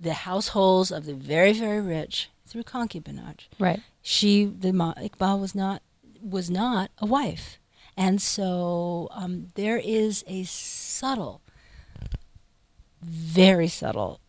[0.00, 3.48] the households of the very, very rich through concubinage.
[3.60, 3.80] Right.
[4.02, 5.82] She, the Iqbal was not
[6.20, 7.58] was not a wife
[7.96, 11.42] and so um, there is a subtle,
[13.02, 14.20] very subtle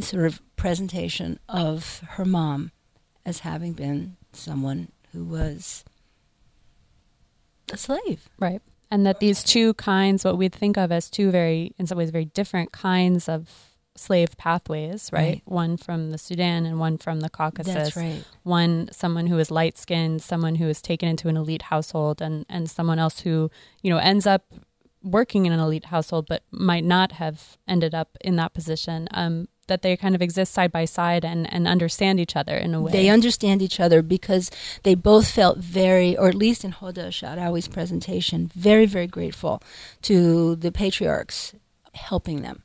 [0.00, 2.72] sort of presentation of her mom
[3.24, 5.84] as having been someone who was
[7.72, 8.28] a slave.
[8.38, 8.62] Right.
[8.90, 12.10] And that these two kinds, what we'd think of as two very, in some ways,
[12.10, 13.67] very different kinds of
[13.98, 15.18] slave pathways, right?
[15.18, 15.42] Right.
[15.44, 17.74] One from the Sudan and one from the Caucasus.
[17.74, 18.24] That's right.
[18.42, 22.46] One someone who is light skinned, someone who is taken into an elite household, and
[22.48, 23.50] and someone else who
[23.82, 24.52] you know ends up
[25.02, 29.08] working in an elite household but might not have ended up in that position.
[29.12, 32.74] Um, that they kind of exist side by side and, and understand each other in
[32.74, 32.90] a way.
[32.90, 34.50] They understand each other because
[34.82, 39.62] they both felt very, or at least in Hoda Sha'rawi's presentation, very, very grateful
[40.02, 41.54] to the patriarchs
[41.94, 42.62] helping them.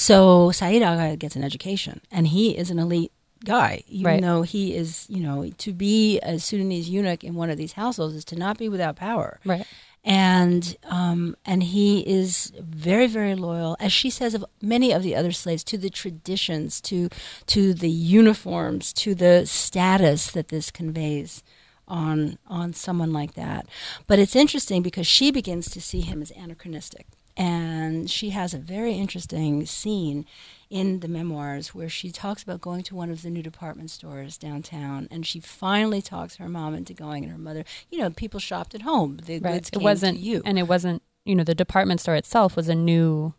[0.00, 3.12] So Said Agha gets an education, and he is an elite
[3.44, 4.22] guy, even Right.
[4.22, 8.14] though he is, you know, to be a Sudanese eunuch in one of these households
[8.14, 9.40] is to not be without power.
[9.44, 9.66] right.
[10.02, 15.14] And um, and he is very very loyal, as she says of many of the
[15.14, 17.10] other slaves, to the traditions, to
[17.48, 21.42] to the uniforms, to the status that this conveys
[21.86, 23.66] on on someone like that.
[24.06, 27.06] But it's interesting because she begins to see him as anachronistic.
[27.36, 30.26] And she has a very interesting scene
[30.68, 34.38] in the memoirs where she talks about going to one of the new department stores
[34.38, 38.38] downtown and she finally talks her mom into going and her mother you know people
[38.38, 39.54] shopped at home the Right.
[39.54, 42.68] goods It wasn't to you and it wasn't you know the department store itself was
[42.68, 43.34] a new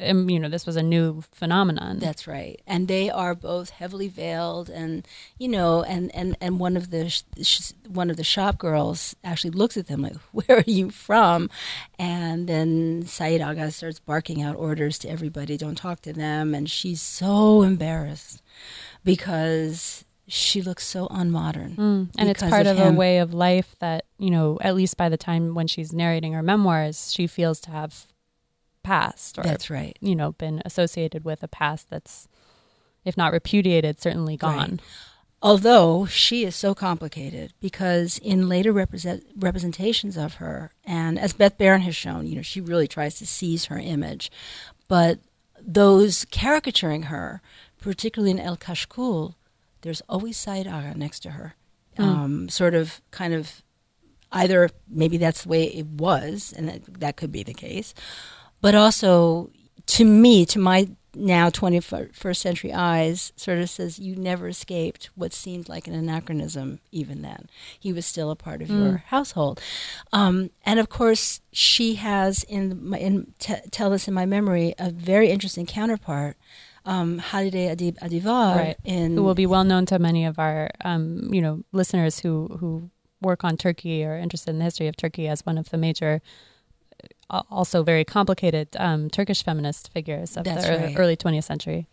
[0.00, 1.98] um, you know this was a new phenomenon.
[1.98, 5.06] That's right, and they are both heavily veiled, and
[5.38, 9.16] you know, and and and one of the sh- sh- one of the shop girls
[9.24, 11.50] actually looks at them like, "Where are you from?"
[11.98, 16.70] And then Said Aga starts barking out orders to everybody, "Don't talk to them," and
[16.70, 18.42] she's so embarrassed
[19.04, 21.74] because she looks so unmodern.
[21.76, 22.08] Mm.
[22.18, 25.08] And it's part of, of a way of life that, you know, at least by
[25.08, 28.06] the time when she's narrating her memoirs, she feels to have
[28.88, 29.96] passed or, That's right.
[30.00, 32.26] you know, been associated with a past that's,
[33.04, 34.80] if not repudiated, certainly gone.
[35.40, 41.58] Although she is so complicated because in later represent, representations of her, and as Beth
[41.58, 44.30] Barron has shown, you know, she really tries to seize her image.
[44.88, 45.20] But
[45.60, 47.42] those caricaturing her,
[47.80, 49.34] particularly in El Kashkul,
[49.82, 51.54] there's always Said Aga next to her.
[51.98, 52.04] Mm.
[52.04, 53.62] Um, sort of, kind of,
[54.32, 57.94] either maybe that's the way it was, and that, that could be the case,
[58.60, 59.50] but also
[59.86, 65.32] to me, to my now 21st century eyes, sort of says you never escaped what
[65.32, 67.48] seemed like an anachronism even then.
[67.80, 69.60] He was still a part of your household.
[70.12, 74.74] Um, and of course, she has, in, my, in t- Tell This in My Memory,
[74.78, 76.36] a very interesting counterpart.
[76.84, 78.76] Um, Halide Adib Adivar Right.
[78.84, 82.56] in Who will be well known to many of our, um, you know, listeners who,
[82.60, 82.90] who
[83.20, 86.22] work on Turkey or interested in the history of Turkey as one of the major,
[87.30, 90.94] also very complicated um, Turkish feminist figures of That's the ear- right.
[90.98, 91.86] early 20th century.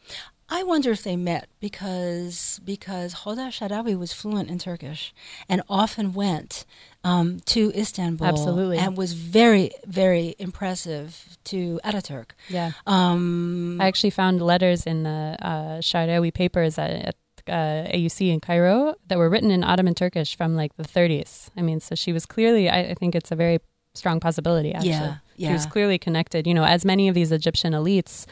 [0.47, 5.11] I wonder if they met because because Hoda Sharawi was fluent in Turkish
[5.49, 6.65] and often went
[7.03, 8.27] um, to Istanbul.
[8.27, 8.77] Absolutely.
[8.77, 12.31] and was very very impressive to Ataturk.
[12.47, 12.73] Yeah.
[12.85, 17.15] Um, I actually found letters in the uh, Sharawi papers at, at
[17.47, 21.49] uh, AUC in Cairo that were written in Ottoman Turkish from like the 30s.
[21.57, 23.59] I mean, so she was clearly, I, I think it's a very
[23.93, 24.89] strong possibility, actually.
[24.91, 28.25] Yeah, She was clearly connected, you know, as many of these Egyptian elites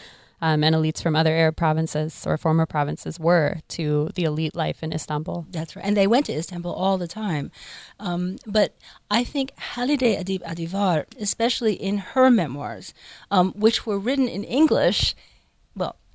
[0.44, 4.84] um, and elites from other Arab provinces or former provinces were to the elite life
[4.84, 5.46] in Istanbul.
[5.50, 5.86] That's right.
[5.86, 7.50] And they went to Istanbul all the time.
[7.98, 8.76] Um, but
[9.10, 12.94] I think Halide Adib Adivar, especially in her memoirs,
[13.32, 15.16] um, which were written in English,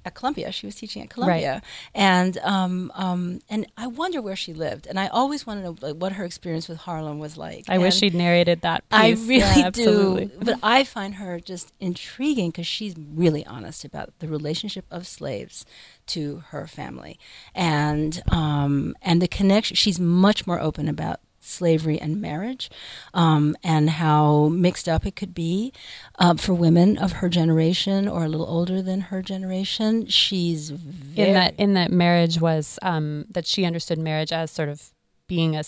[0.09, 0.51] at Columbia.
[0.51, 1.63] She was teaching at Columbia, right.
[1.95, 4.87] and um, um, and I wonder where she lived.
[4.87, 7.65] And I always want to know like, what her experience with Harlem was like.
[7.69, 8.89] I and wish she'd narrated that.
[8.89, 8.99] Piece.
[8.99, 14.19] I really yeah, do, but I find her just intriguing because she's really honest about
[14.19, 15.65] the relationship of slaves
[16.09, 17.19] to her family,
[17.55, 19.77] and um, and the connection.
[19.77, 22.71] She's much more open about slavery and marriage,
[23.15, 25.73] um, and how mixed up it could be
[26.19, 30.07] uh, for women of her generation or a little older than her generation.
[30.07, 34.93] She's in that in that marriage was um, that she understood marriage as sort of
[35.27, 35.63] being a,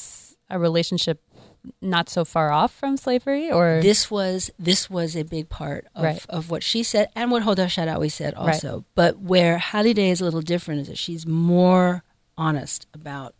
[0.48, 1.22] a relationship
[1.80, 6.02] not so far off from slavery or this was this was a big part of,
[6.02, 6.26] right.
[6.28, 8.84] of what she said and what Hoda Sha'arawi said also right.
[8.94, 12.02] but where Halide is a little different is that she's more
[12.38, 13.34] honest about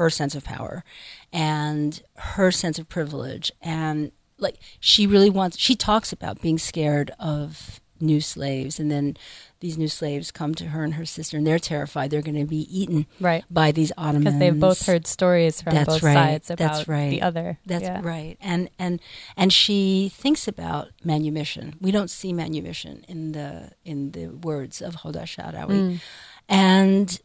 [0.00, 0.82] her sense of power
[1.30, 7.10] and her sense of privilege and like she really wants she talks about being scared
[7.18, 9.14] of new slaves and then
[9.60, 12.46] these new slaves come to her and her sister and they're terrified they're going to
[12.46, 13.44] be eaten right.
[13.50, 16.14] by these Ottomans because they've both heard stories from That's both right.
[16.14, 17.10] sides about That's right.
[17.10, 17.58] the other.
[17.66, 18.00] That's yeah.
[18.02, 18.38] right.
[18.40, 19.02] And and
[19.36, 21.74] and she thinks about manumission.
[21.78, 25.68] We don't see manumission in the in the words of Hoda Sha'arawi.
[25.68, 26.00] Mm.
[26.48, 27.20] And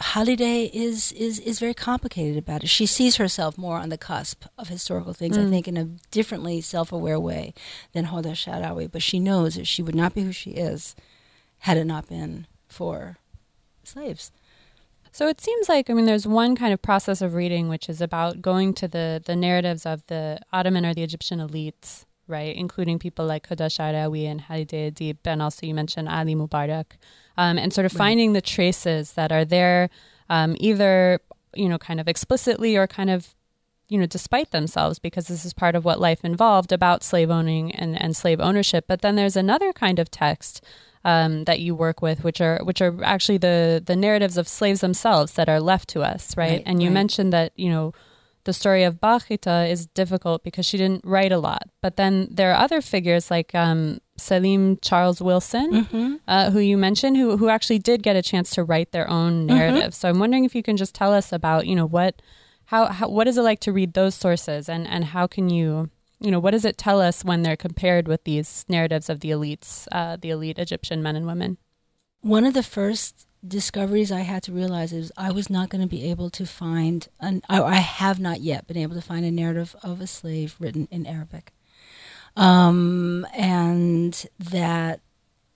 [0.00, 2.68] Halide is is is very complicated about it.
[2.68, 5.46] She sees herself more on the cusp of historical things, mm.
[5.46, 7.52] I think, in a differently self-aware way
[7.92, 8.90] than Hoda Sha'arawi.
[8.90, 10.96] But she knows that she would not be who she is
[11.60, 13.18] had it not been for
[13.84, 14.32] slaves.
[15.12, 18.00] So it seems like I mean, there's one kind of process of reading which is
[18.00, 22.98] about going to the the narratives of the Ottoman or the Egyptian elites, right, including
[22.98, 26.92] people like Hoda Sha'arawi and Halide Adib, and also you mentioned Ali Mubarak
[27.40, 27.98] um, and sort of right.
[27.98, 29.88] finding the traces that are there,
[30.28, 31.20] um, either
[31.54, 33.34] you know, kind of explicitly or kind of
[33.88, 37.72] you know, despite themselves, because this is part of what life involved about slave owning
[37.72, 38.84] and, and slave ownership.
[38.86, 40.64] But then there's another kind of text
[41.04, 44.80] um, that you work with, which are which are actually the the narratives of slaves
[44.80, 46.50] themselves that are left to us, right?
[46.50, 46.94] right and you right.
[46.94, 47.92] mentioned that you know
[48.50, 51.68] the story of Bakhita is difficult because she didn't write a lot.
[51.80, 56.14] But then there are other figures like um, Selim Charles Wilson, mm-hmm.
[56.26, 59.46] uh, who you mentioned, who who actually did get a chance to write their own
[59.46, 59.56] mm-hmm.
[59.56, 59.92] narrative.
[59.92, 60.00] Mm-hmm.
[60.00, 62.20] So I'm wondering if you can just tell us about you know what
[62.64, 65.88] how, how what is it like to read those sources and and how can you
[66.18, 69.30] you know what does it tell us when they're compared with these narratives of the
[69.30, 71.56] elites, uh, the elite Egyptian men and women.
[72.20, 75.88] One of the first discoveries I had to realize is I was not going to
[75.88, 79.74] be able to find, an, I have not yet been able to find a narrative
[79.82, 81.52] of a slave written in Arabic.
[82.36, 85.00] Um, and that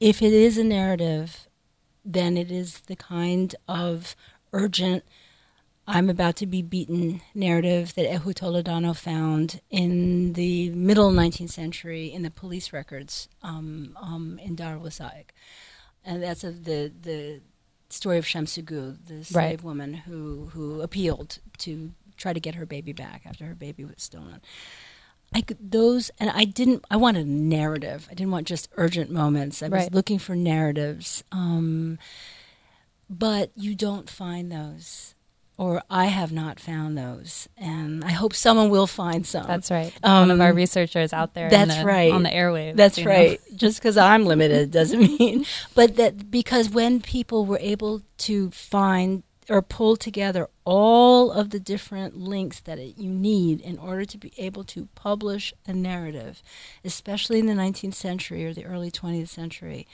[0.01, 1.47] if it is a narrative,
[2.05, 4.17] then it is the kind of
[4.53, 5.05] urgent,
[5.87, 12.13] I'm about to be beaten narrative that Ehud Toledano found in the middle 19th century
[12.13, 14.81] in the police records um, um, in Dar
[16.05, 17.41] And that's the, the
[17.95, 19.63] story of Shemsigul, the slave right.
[19.63, 23.97] woman who who appealed to try to get her baby back after her baby was
[23.99, 24.41] stolen.
[25.33, 26.85] I could, those and I didn't.
[26.91, 28.07] I wanted a narrative.
[28.11, 29.63] I didn't want just urgent moments.
[29.63, 31.99] I was looking for narratives, um,
[33.11, 35.14] but you don't find those
[35.57, 39.47] or I have not found those, and I hope someone will find some.
[39.47, 39.93] That's right.
[40.03, 41.49] Um, One of our researchers out there.
[41.49, 42.77] That's the, right on the airwaves.
[42.77, 43.41] That's right.
[43.55, 49.23] Just because I'm limited doesn't mean, but that because when people were able to find
[49.49, 54.19] or pull together all of the different links that it, you need in order to
[54.19, 56.43] be able to publish a narrative,
[56.85, 59.87] especially in the 19th century or the early 20th century,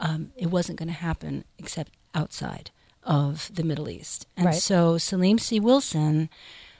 [0.00, 2.70] um, it wasn't going to happen except outside
[3.08, 4.26] of the Middle East.
[4.36, 4.54] And right.
[4.54, 5.58] so Salim C.
[5.58, 6.28] Wilson,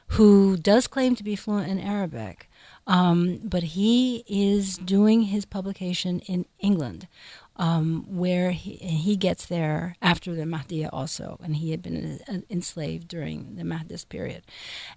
[0.09, 2.49] who does claim to be fluent in Arabic,
[2.87, 7.09] um, but he is doing his publication in England,
[7.57, 12.39] um, where he, he gets there after the Mahdiya also, and he had been uh,
[12.49, 14.43] enslaved during the Mahdist period.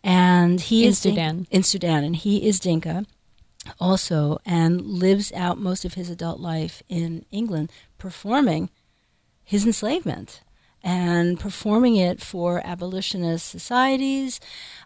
[0.03, 1.47] And he in is Sudan.
[1.49, 3.05] in Sudan, and he is Dinka
[3.79, 8.69] also, and lives out most of his adult life in England, performing
[9.43, 10.41] his enslavement
[10.83, 14.39] and performing it for abolitionist societies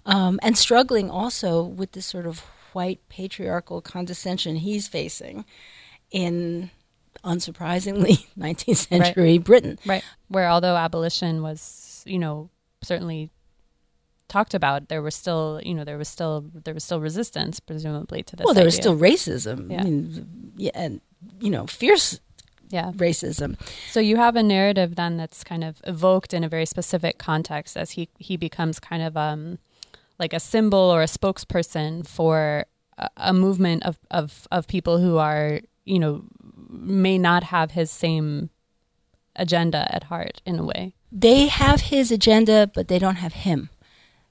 [0.05, 2.39] um, and struggling also with this sort of
[2.73, 5.45] white patriarchal condescension he's facing
[6.11, 6.69] in
[7.23, 9.43] unsurprisingly 19th century right.
[9.43, 9.79] Britain.
[9.85, 10.03] Right.
[10.27, 12.49] Where although abolition was, you know,
[12.81, 13.31] certainly
[14.27, 18.23] talked about, there was still, you know, there was still there was still resistance presumably
[18.23, 18.45] to this.
[18.45, 18.67] Well, there idea.
[18.67, 19.71] was still racism.
[19.71, 19.81] Yeah.
[19.81, 21.01] I mean, yeah, and
[21.39, 22.19] you know, fierce
[22.69, 22.91] yeah.
[22.93, 23.59] racism.
[23.91, 27.77] So you have a narrative then that's kind of evoked in a very specific context
[27.77, 29.59] as he he becomes kind of um
[30.19, 32.65] like a symbol or a spokesperson for
[32.97, 36.23] a, a movement of, of of people who are you know
[36.69, 38.49] may not have his same
[39.35, 40.93] agenda at heart in a way.
[41.11, 43.69] They have his agenda, but they don't have him.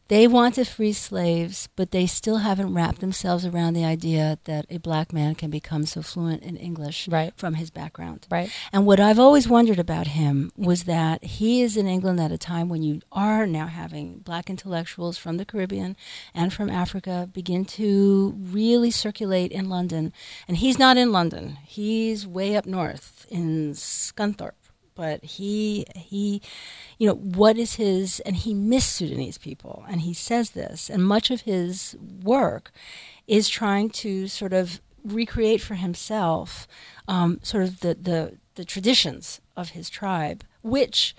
[0.08, 4.66] They want to free slaves, but they still haven't wrapped themselves around the idea that
[4.68, 7.32] a black man can become so fluent in English right.
[7.36, 8.26] from his background.
[8.30, 8.50] Right.
[8.70, 12.38] And what I've always wondered about him was that he is in England at a
[12.38, 15.96] time when you are now having black intellectuals from the Caribbean
[16.34, 20.12] and from Africa begin to really circulate in London.
[20.46, 24.63] And he's not in London, he's way up north in Scunthorpe
[24.94, 26.40] but he he
[26.98, 31.04] you know what is his and he missed Sudanese people and he says this and
[31.04, 32.70] much of his work
[33.26, 36.66] is trying to sort of recreate for himself
[37.08, 41.14] um, sort of the, the the traditions of his tribe which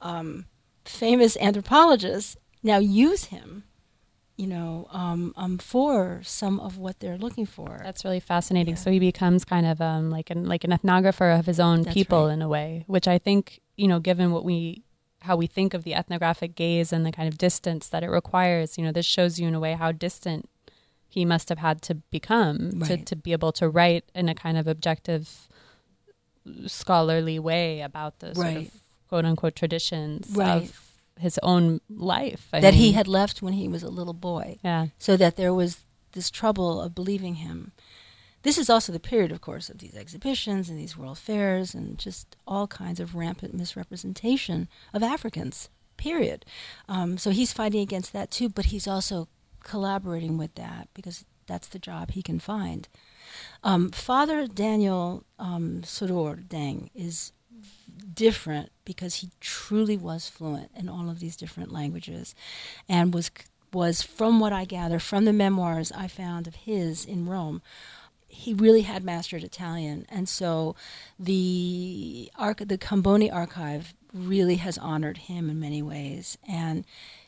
[0.00, 0.46] um,
[0.84, 3.64] famous anthropologists now use him
[4.36, 7.78] you know, um, um, for some of what they're looking for.
[7.82, 8.74] That's really fascinating.
[8.74, 8.80] Yeah.
[8.80, 11.94] So he becomes kind of um, like an like an ethnographer of his own That's
[11.94, 12.32] people right.
[12.34, 14.82] in a way, which I think you know, given what we
[15.20, 18.76] how we think of the ethnographic gaze and the kind of distance that it requires,
[18.76, 20.48] you know, this shows you in a way how distant
[21.08, 23.06] he must have had to become to, Right.
[23.06, 25.48] to be able to write in a kind of objective
[26.66, 28.70] scholarly way about the sort of
[29.08, 30.62] quote unquote traditions Right.
[30.64, 30.83] of
[31.18, 34.58] his own life I that he had left when he was a little boy.
[34.64, 35.84] yeah so that there was
[36.14, 37.72] this trouble of believing him.
[38.42, 41.98] This is also the period, of course, of these exhibitions and these world fairs and
[41.98, 46.44] just all kinds of rampant misrepresentation of Africans, period.
[46.88, 49.28] Um, so he's fighting against that too, but he's also
[49.62, 52.86] collaborating with that because that's the job he can find.
[53.62, 57.32] Um, Father Daniel um, Sorur Deng is
[58.14, 62.34] different because he truly was fluent in all of these different languages
[62.88, 63.30] and was
[63.72, 67.60] was from what I gather from the memoirs I found of his in Rome
[68.34, 70.06] he really had mastered Italian.
[70.08, 70.74] And so
[71.18, 76.36] the arch- the Comboni archive really has honored him in many ways.
[76.46, 76.84] And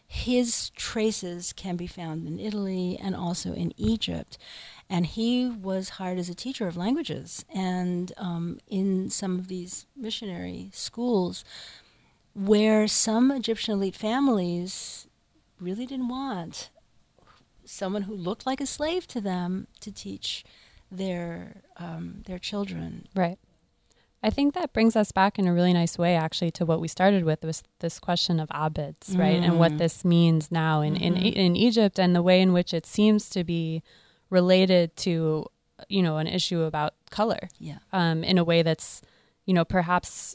[0.07, 4.39] his traces can be found in Italy and also in Egypt
[4.89, 9.87] and he was hired as a teacher of languages and um, in some of these
[9.97, 11.45] missionary schools
[12.35, 15.09] where some Egyptian elite families
[15.59, 16.71] really didn't want
[17.65, 20.45] someone who looked like a slave to them to teach
[20.91, 23.09] their um, their children.
[23.15, 23.39] Right.
[24.27, 26.89] I think that brings us back in a really nice way, actually, to what we
[26.89, 29.79] started with was this question of abids, right, and what Mm.
[29.79, 31.33] this means now in, in Mhm.
[31.45, 33.83] in Egypt, and the way in which it seems to be
[34.29, 35.47] related to,
[35.89, 37.79] you know, an issue about color, Yeah.
[37.93, 39.01] um, in a way that's,
[39.45, 40.35] you know, perhaps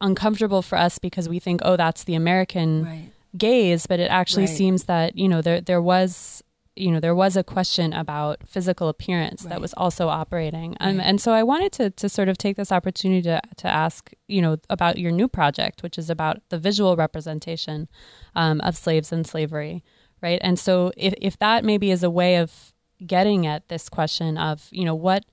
[0.00, 3.12] uncomfortable for us because we think, oh, that's the American Right.
[3.38, 4.56] gaze, but it actually Right.
[4.60, 6.42] seems that you know there there was
[6.76, 11.06] you know there was a question about physical appearance that was also operating, um, Right.
[11.06, 14.42] and so I wanted to to sort of take this opportunity to to ask you
[14.42, 17.88] know about your new project, which is about the visual representation
[18.34, 19.84] um, of slaves and slavery,
[20.22, 20.40] right?
[20.42, 22.72] And so if if that maybe is a way of
[23.06, 25.24] getting at this question of you know what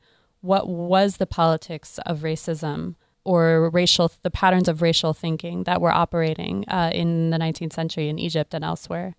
[0.42, 5.92] what was the politics of racism or racial the patterns of racial thinking that were
[5.92, 9.16] operating uh, in the 19th century in Egypt and elsewhere.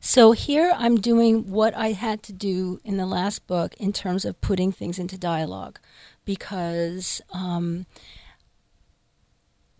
[0.00, 4.24] So here I'm doing what I had to do in the last book in terms
[4.24, 5.80] of putting things into dialogue,
[6.24, 7.86] because um,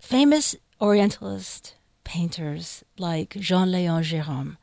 [0.01, 4.57] famous Orientalist painters like Jean-Léon Gérôme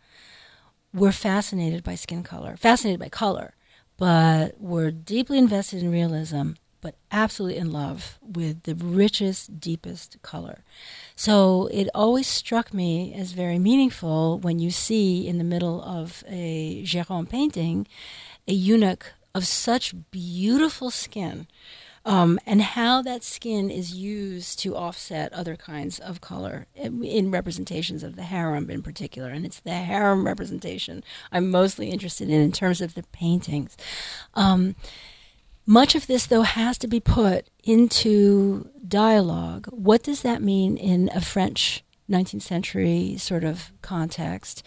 [0.93, 3.53] were fascinated by skin color, fascinated by color,
[3.97, 6.51] but were deeply invested in realism,
[6.85, 10.63] but absolutely in love with the richest, deepest color.
[11.15, 16.23] So it always struck me as very meaningful when you see in the middle of
[16.27, 17.87] a Gérôme painting
[18.47, 21.47] a eunuch of such beautiful skin.
[22.05, 27.31] Um, and how that skin is used to offset other kinds of color in, in
[27.31, 29.29] representations of the harem in particular.
[29.29, 33.75] And it's the harem representation I'm mostly interested in in terms of the paintings.
[34.35, 34.75] Um,
[35.65, 39.67] much of this, though, has to be put into dialogue.
[39.71, 44.63] What does that mean in a French 19th century sort of context?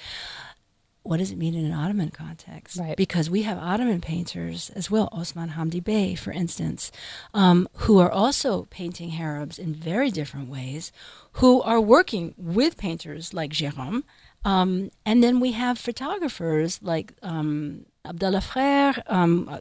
[1.03, 2.79] What does it mean in an Ottoman context?
[2.79, 2.97] Right.
[2.97, 6.93] Because we have Ottoman painters as well, Osman Hamdi Bey, for instance,
[7.33, 10.93] um, who are also painting harems in very different ways,
[11.33, 14.03] who are working with painters like Gérôme.
[14.45, 19.59] Um, and then we have photographers like um, Abdallah Frère, um,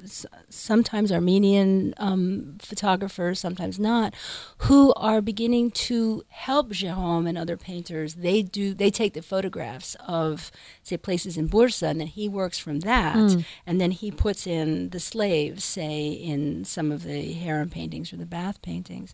[0.49, 4.13] sometimes Armenian um, photographers, sometimes not,
[4.59, 8.15] who are beginning to help Gérôme and other painters.
[8.15, 10.51] They do they take the photographs of
[10.83, 13.45] say places in Bursa, and then he works from that, Mm.
[13.65, 18.17] and then he puts in the slaves, say in some of the harem paintings or
[18.17, 19.13] the bath paintings.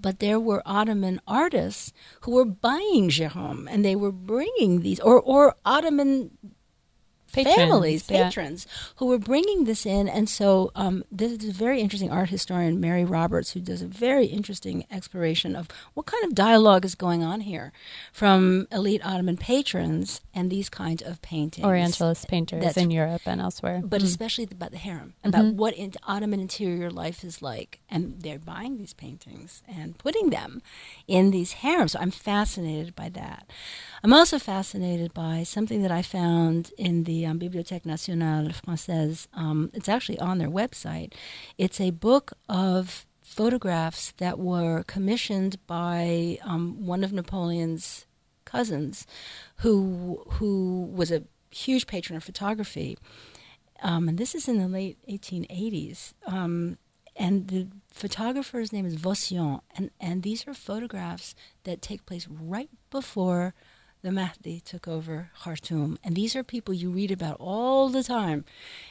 [0.00, 1.92] but there were Ottoman artists
[2.22, 6.30] who were buying Gérôme and they were bringing these, or, or Ottoman
[7.34, 8.24] Patrons, families, yeah.
[8.24, 8.66] patrons,
[8.96, 10.08] who were bringing this in.
[10.08, 13.86] And so um, this is a very interesting art historian, Mary Roberts, who does a
[13.86, 17.72] very interesting exploration of what kind of dialogue is going on here
[18.12, 21.64] from elite Ottoman patrons and these kinds of paintings.
[21.66, 23.82] Orientalist painters That's- in Europe and elsewhere.
[23.84, 24.04] But Mm.
[24.04, 25.54] especially about the harem, about Mhm.
[25.56, 27.80] what in Ottoman interior life is like.
[27.90, 30.62] And they're buying these paintings and putting them
[31.06, 31.92] in these harems.
[31.92, 33.48] So I'm fascinated by that.
[34.04, 39.28] I'm also fascinated by something that I found in the um, Bibliothèque Nationale Française.
[39.32, 41.14] Um, it's actually on their website.
[41.56, 48.04] It's a book of photographs that were commissioned by um, one of Napoleon's
[48.44, 49.06] cousins,
[49.60, 52.98] who who was a huge patron of photography.
[53.82, 56.12] Um, and this is in the late 1880s.
[56.26, 56.76] Um,
[57.16, 62.68] and the photographer's name is Vossian, and, and these are photographs that take place right
[62.90, 63.54] before
[64.04, 65.98] the Mahdi took over Khartoum.
[66.04, 68.44] And these are people you read about all the time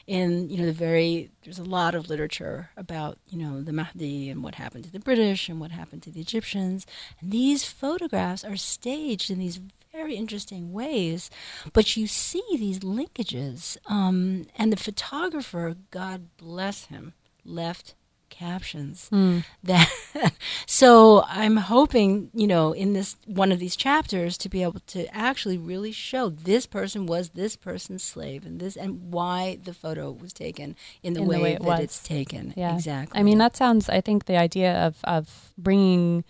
[0.08, 4.32] in, you know, the very, there's a lot of literature about, you know, the Mahdi
[4.32, 6.88] and what happened to the British and what happened to the Egyptians.
[7.22, 9.62] And these photographs are staged in these
[9.92, 11.30] very interesting ways,
[11.74, 13.78] but you see these linkages.
[13.86, 17.14] Um, and the photographer, God bless him,
[17.46, 17.94] left
[18.34, 19.44] captions Mm.
[19.64, 19.90] that
[20.66, 25.02] so i'm hoping you know in this one of these chapters to be able to
[25.16, 30.12] actually really show this person was this person's slave and this and why the photo
[30.12, 31.80] was taken in the, In the way, way it that was.
[31.86, 32.74] it's taken Yeah.
[32.76, 36.24] exactly I mean, that sounds, I think the idea of, of bringing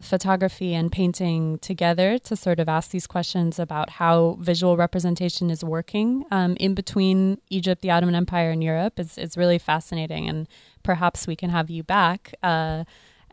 [0.00, 5.62] photography and painting together to sort of ask these questions about how visual representation is
[5.62, 10.28] working um, in between Egypt, the Ottoman Empire, and Europe is, is really fascinating.
[10.28, 10.48] And
[10.82, 12.34] perhaps we can have you back.
[12.42, 12.84] Uh,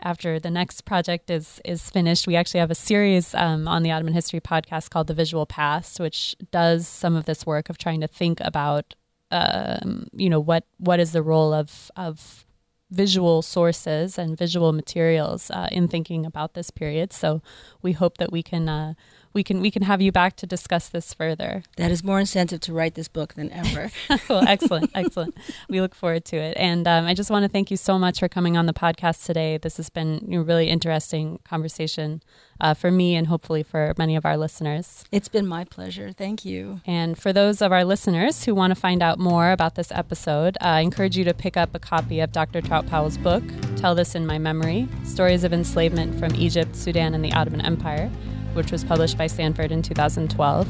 [0.01, 3.91] after the next project is is finished, we actually have a series um, on the
[3.91, 8.01] Ottoman History podcast called "The Visual Past," which does some of this work of trying
[8.01, 8.93] to think about,
[9.31, 12.45] um, you know, what what is the role of of
[12.89, 17.11] visual sources and visual materials uh, in thinking about this period.
[17.13, 17.41] So
[17.81, 18.93] we hope that we can uh,
[19.33, 21.63] we can we can have you back to discuss this further.
[21.77, 23.91] that is more incentive to write this book than ever
[24.27, 25.35] cool, excellent, excellent.
[25.69, 28.19] We look forward to it, and um, I just want to thank you so much
[28.19, 29.57] for coming on the podcast today.
[29.57, 32.21] This has been a really interesting conversation
[32.59, 35.05] uh, for me, and hopefully for many of our listeners.
[35.11, 38.75] it's been my pleasure thank you And for those of our listeners who want to
[38.79, 42.19] find out more about this episode, uh, I encourage you to pick up a copy
[42.19, 42.61] of Dr.
[42.61, 43.43] Troutt Powell's book,
[43.75, 48.09] Tell This in My Memory Stories of Enslavement from Egypt, Sudan, and the Ottoman Empire,
[48.57, 50.67] which was published by Stanford in 2012.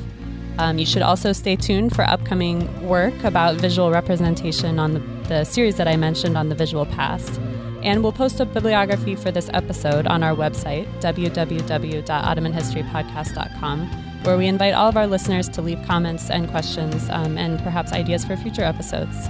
[0.59, 5.43] Um, you should also stay tuned for upcoming work about visual representation on the, the
[5.43, 7.41] series that I mentioned on the visual past.
[7.83, 13.87] And we'll post a bibliography for this episode on our website, www.ottomanhistorypodcast.com,
[14.23, 17.93] where we invite all of our listeners to leave comments and questions um, and perhaps
[17.93, 19.29] ideas for future episodes.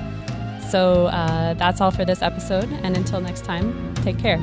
[0.69, 2.71] So uh, that's all for this episode.
[2.83, 4.39] And until next time, take care.